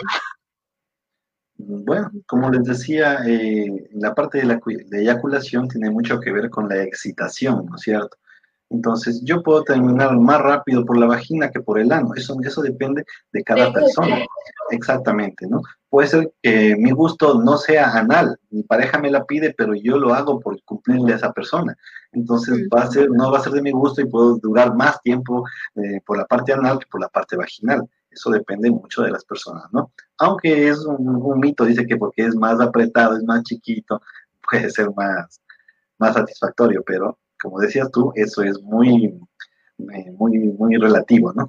[1.57, 4.61] Bueno, como les decía, eh, la parte de la
[4.93, 8.19] eyaculación tiene mucho que ver con la excitación, ¿no es cierto?
[8.71, 12.11] Entonces, yo puedo terminar más rápido por la vagina que por el ano.
[12.17, 14.19] Eso, eso depende de cada persona.
[14.71, 15.63] Exactamente, ¿no?
[15.95, 19.97] Puede ser que mi gusto no sea anal, mi pareja me la pide, pero yo
[19.97, 21.77] lo hago por cumplirle a esa persona.
[22.11, 25.01] Entonces, va a ser, no va a ser de mi gusto y puedo durar más
[25.03, 25.45] tiempo
[25.77, 27.89] eh, por la parte anal que por la parte vaginal.
[28.11, 29.93] Eso depende mucho de las personas, ¿no?
[30.19, 34.03] Aunque es un, mito, dice que porque es más apretado, es más chiquito,
[34.51, 35.41] puede ser más,
[35.99, 39.17] más satisfactorio, pero como decías tú, eso es muy,
[39.79, 41.49] eh, muy, muy relativo, ¿no?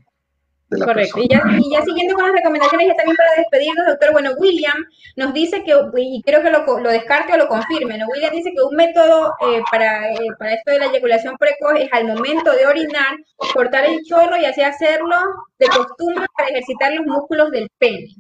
[0.70, 1.20] Correcto.
[1.20, 4.84] Y ya, siguiendo con las recomendaciones, ya también para despedirnos, doctor, bueno, William
[5.16, 8.08] nos dice que, y creo que lo, lo descarte o lo confirme, ¿no?
[8.08, 11.94] William dice que un método eh, para, eh, para esto de la eyaculación precoz es
[11.94, 13.16] al momento de orinar,
[13.54, 15.16] cortar el chorro y así hacerlo
[15.60, 18.16] de costumbre para ejercitar los músculos del pene.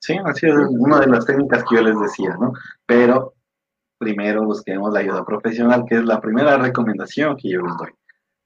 [0.00, 2.52] Sí, así es una de las técnicas que yo les decía, ¿no?
[2.84, 3.34] Pero
[3.98, 7.90] primero busquemos la ayuda profesional, que es la primera recomendación que yo les doy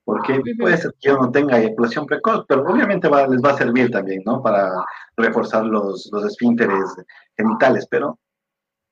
[0.08, 3.90] porque puede ser que yo no tenga eyaculación precoz, pero obviamente les va a servir
[3.90, 4.42] también, ¿no?
[4.42, 4.70] Para
[5.18, 6.96] reforzar los, los esfínteres
[7.36, 8.18] genitales, pero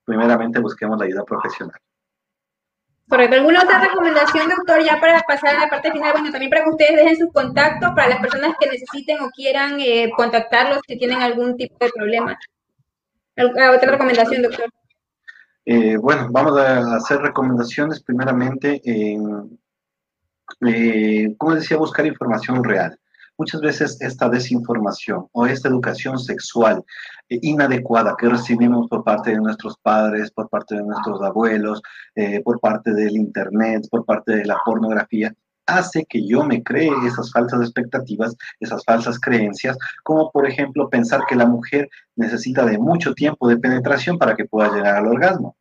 [0.05, 1.81] primeramente busquemos la ayuda profesional.
[3.09, 3.35] Correcto.
[3.35, 6.13] ¿Alguna otra recomendación, doctor, ya para pasar a la parte final?
[6.13, 9.81] Bueno, también para que ustedes dejen sus contactos para las personas que necesiten o quieran
[9.81, 12.39] eh, contactarlos si tienen algún tipo de problema.
[13.39, 14.67] Ah, ¿Otra recomendación, doctor?
[15.65, 19.59] Eh, bueno, vamos a hacer recomendaciones primeramente en
[20.61, 22.99] eh, como decía, buscar información real.
[23.39, 26.83] Muchas veces esta desinformación o esta educación sexual
[27.29, 31.83] eh, inadecuada que recibimos por parte de nuestros padres, por parte de nuestros abuelos,
[32.15, 35.35] eh, por parte del Internet, por parte de la pornografía,
[35.67, 41.21] hace que yo me cree esas falsas expectativas, esas falsas creencias, como por ejemplo pensar
[41.29, 45.57] que la mujer necesita de mucho tiempo de penetración para que pueda llegar al orgasmo.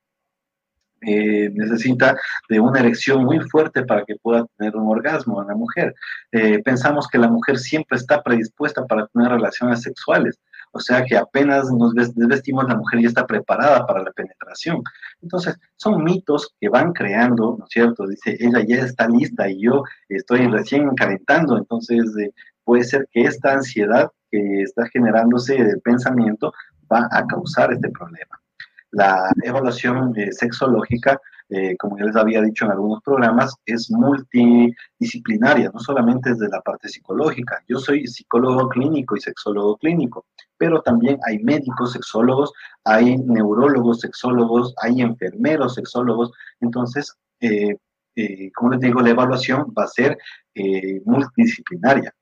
[1.02, 2.18] Eh, necesita
[2.50, 5.94] de una erección muy fuerte para que pueda tener un orgasmo en la mujer.
[6.32, 10.40] Eh, pensamos que la mujer siempre está predispuesta para tener relaciones sexuales,
[10.72, 14.82] o sea que apenas nos desvestimos, la mujer ya está preparada para la penetración.
[15.22, 18.08] Entonces, son mitos que van creando, ¿no es cierto?
[18.08, 22.34] Dice, ella ya está lista y yo estoy recién calentando, entonces eh,
[22.64, 26.52] puede ser que esta ansiedad que está generándose del pensamiento
[26.92, 28.40] va a causar este problema.
[28.96, 31.20] La evaluación sexológica
[31.50, 36.62] eh, como ya les había dicho en algunos programas, es multidisciplinaria, no solamente desde la
[36.62, 37.64] parte psicológica.
[37.68, 40.26] Yo soy psicólogo clínico y sexólogo clínico,
[40.58, 42.52] pero también hay médicos sexólogos,
[42.84, 46.32] hay neurólogos sexólogos, hay enfermeros sexólogos.
[46.62, 47.76] Entonces, eh,
[48.16, 50.18] eh, como les digo, la evaluación va a ser
[51.06, 52.14] multidisciplinaria.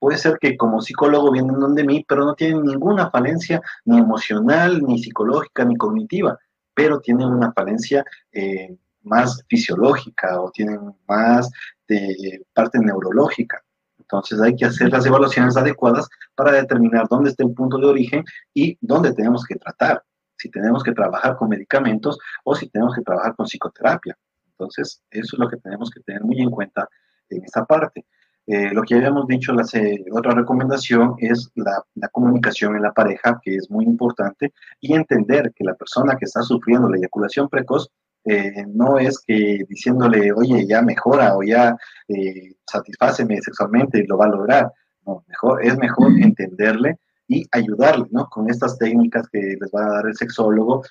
[0.00, 4.82] Puede ser que como psicólogo vienen donde mí, pero no tienen ninguna falencia ni emocional,
[4.82, 6.36] ni psicológica, ni cognitiva
[6.80, 11.50] pero tienen una falencia eh, más fisiológica o tienen más
[11.86, 13.62] de parte neurológica.
[13.98, 18.24] Entonces hay que hacer las evaluaciones adecuadas para determinar dónde está el punto de origen
[18.54, 20.02] y dónde tenemos que tratar,
[20.38, 24.16] si tenemos que trabajar con medicamentos o si tenemos que trabajar con psicoterapia.
[24.52, 26.88] Entonces, eso es lo que tenemos que tener muy en cuenta
[27.28, 28.06] en esta parte.
[28.46, 29.64] Eh, lo que habíamos dicho, la
[30.12, 35.64] otra recomendación es la, comunicación en la pareja, que es muy importante, y entender que
[35.64, 37.88] la persona que está sufriendo la eyaculación precoz
[38.24, 41.76] eh, no es que diciéndole, oye, ya mejora o ya
[42.08, 44.72] eh, satisfáceme sexualmente y lo va a lograr.
[45.06, 48.28] No, mejor, es mejor entenderle y ayudarle, ¿no?
[48.28, 50.82] Con estas técnicas que les va a dar el sexólogo,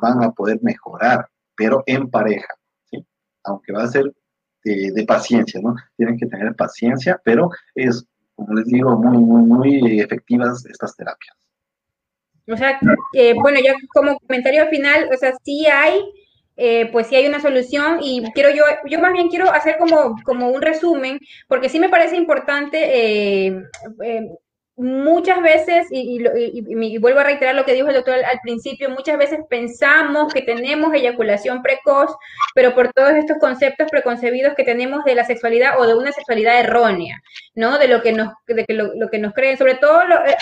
[0.00, 2.54] van a poder mejorar, pero en pareja,
[2.90, 3.06] ¿sí?
[3.44, 4.12] Aunque va a ser
[4.68, 5.74] de, paciencia, ¿no?
[5.96, 11.36] Tienen que tener paciencia, pero es, como les digo, muy, muy, muy efectivas estas terapias.
[12.50, 12.80] O sea,
[13.42, 16.00] bueno, yo como comentario final, o sea, sí hay,
[16.56, 20.16] eh, pues sí hay una solución y quiero yo, yo más bien quiero hacer como,
[20.24, 22.78] como un resumen, porque sí me parece importante
[23.46, 23.62] eh,
[24.02, 24.28] eh,
[24.78, 29.40] muchas veces, y, vuelvo a reiterar lo que dijo el doctor al, principio, muchas veces
[29.50, 32.14] pensamos que tenemos eyaculación precoz,
[32.54, 36.60] pero por todos estos conceptos preconcebidos que tenemos de la sexualidad o de una sexualidad
[36.60, 37.20] errónea,
[37.56, 37.78] ¿no?
[37.78, 40.36] De lo que nos, de que lo, que nos creen, sobre todo eh,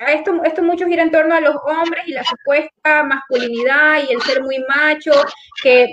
[0.00, 4.12] a esto, esto mucho gira en torno a los hombres y la supuesta masculinidad y
[4.12, 5.12] el ser muy macho,
[5.62, 5.86] que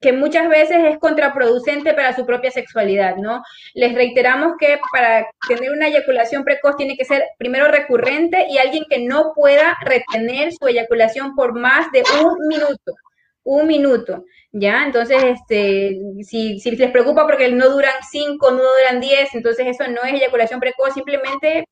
[0.00, 3.42] que muchas veces es contraproducente para su propia sexualidad, ¿no?
[3.74, 8.84] Les reiteramos que para tener una eyaculación precoz tiene que ser primero recurrente y alguien
[8.88, 12.94] que no pueda retener su eyaculación por más de un minuto,
[13.42, 14.84] un minuto, ¿ya?
[14.86, 19.86] Entonces, este, si, si les preocupa porque no duran cinco, no duran diez, entonces eso
[19.88, 21.64] no es eyaculación precoz, simplemente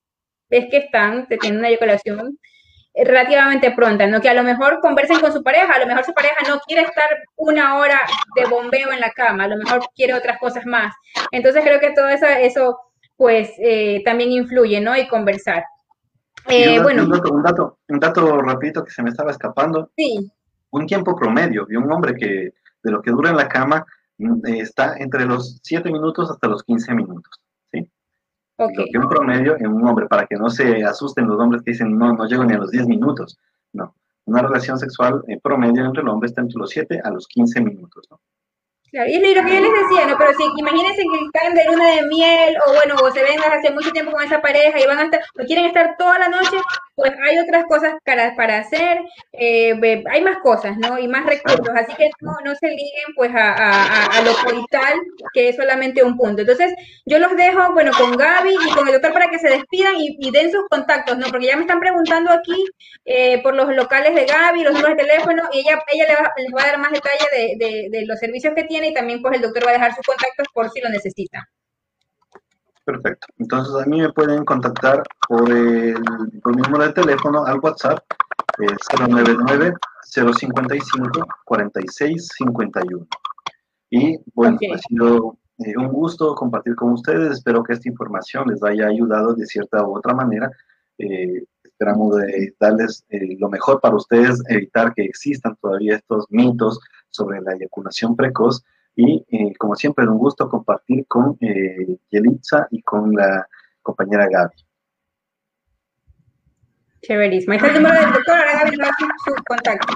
[0.50, 2.38] es que están teniendo una eyaculación
[2.94, 4.20] relativamente pronta, ¿no?
[4.20, 6.82] Que a lo mejor conversen con su pareja, a lo mejor su pareja no quiere
[6.82, 8.00] estar una hora
[8.34, 10.94] de bombeo en la cama, a lo mejor quiere otras cosas más.
[11.30, 12.78] Entonces creo que todo eso, eso
[13.16, 14.96] pues eh, también influye, ¿no?
[14.96, 15.64] Y conversar.
[16.48, 17.04] Eh, bueno.
[17.04, 19.90] Un dato, un dato, un dato rapidito que se me estaba escapando.
[19.96, 20.30] Sí.
[20.70, 23.84] Un tiempo promedio de un hombre que de lo que dura en la cama
[24.18, 27.40] mm, está entre los 7 minutos hasta los 15 minutos.
[28.60, 28.90] Okay.
[28.90, 31.96] que un promedio en un hombre, para que no se asusten los hombres que dicen,
[31.96, 33.38] no, no llego ni a los 10 minutos.
[33.72, 33.94] No,
[34.24, 37.60] una relación sexual en promedio entre el hombre está entre los 7 a los 15
[37.60, 38.20] minutos, ¿no?
[38.90, 40.16] Claro, y lo que yo les decía, ¿no?
[40.16, 43.70] Pero si imagínense que están de luna de miel, o bueno, o se ven hace
[43.70, 46.56] mucho tiempo con esa pareja y van a estar, o quieren estar toda la noche,
[46.98, 48.98] pues hay otras cosas para, para hacer,
[49.30, 50.98] eh, hay más cosas, ¿no?
[50.98, 54.94] Y más recursos, así que no, no se liguen pues a, a, a, lo vital,
[55.32, 56.40] que es solamente un punto.
[56.42, 56.74] Entonces,
[57.06, 60.30] yo los dejo, bueno, con Gaby y con el doctor para que se despidan y,
[60.32, 61.28] den sus contactos, ¿no?
[61.28, 62.64] Porque ya me están preguntando aquí
[63.04, 66.32] eh, por los locales de Gaby, los números de teléfono, y ella, ella les va,
[66.36, 69.22] les va a dar más detalle de, de, de los servicios que tiene y también
[69.22, 71.48] pues el doctor va a dejar sus contactos por si lo necesita.
[72.88, 73.26] Perfecto.
[73.36, 76.02] Entonces a mí me pueden contactar por el,
[76.42, 77.98] por número de teléfono al WhatsApp
[78.60, 79.74] eh, 099
[80.10, 81.10] 055
[81.44, 83.06] 4651.
[83.90, 87.32] Y bueno, ha sido eh, un gusto compartir con ustedes.
[87.32, 90.50] Espero que esta información les haya ayudado de cierta u otra manera.
[90.96, 96.80] Eh, esperamos de darles eh, lo mejor para ustedes, evitar que existan todavía estos mitos
[97.10, 98.64] sobre la eyaculación precoz
[98.96, 103.46] y eh, como siempre, es un gusto compartir con eh, Yelitza y con la
[103.82, 104.56] compañera Gaby.
[107.02, 107.52] Chéverísimo.
[107.52, 109.94] Ahí está el número del doctor, ahora Gaby va a su contacto.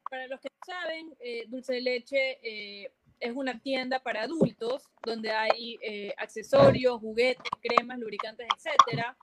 [0.08, 4.84] Para los que no saben, eh, Dulce de Leche eh, es una tienda para adultos
[5.04, 9.16] donde hay eh, accesorios, juguetes, cremas, lubricantes, etcétera,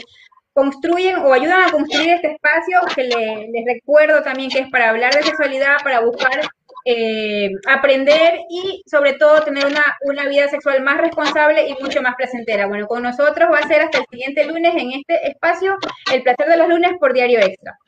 [0.55, 4.90] construyen o ayudan a construir este espacio que le- les recuerdo también que es para
[4.90, 6.43] hablar de sexualidad, para buscar
[6.84, 12.16] eh, aprender y sobre todo tener una, una vida sexual más responsable y mucho más
[12.16, 12.66] placentera.
[12.66, 15.76] Bueno, con nosotros va a ser hasta el siguiente lunes en este espacio,
[16.12, 17.78] El placer de los lunes por Diario Extra.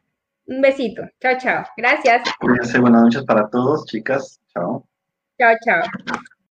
[0.46, 1.02] Un besito.
[1.20, 1.64] Chao, chao.
[1.76, 2.22] Gracias.
[2.38, 4.40] Cuídense, buenas noches para todos, chicas.
[4.52, 4.86] Chao.
[5.38, 5.82] Chao, chao.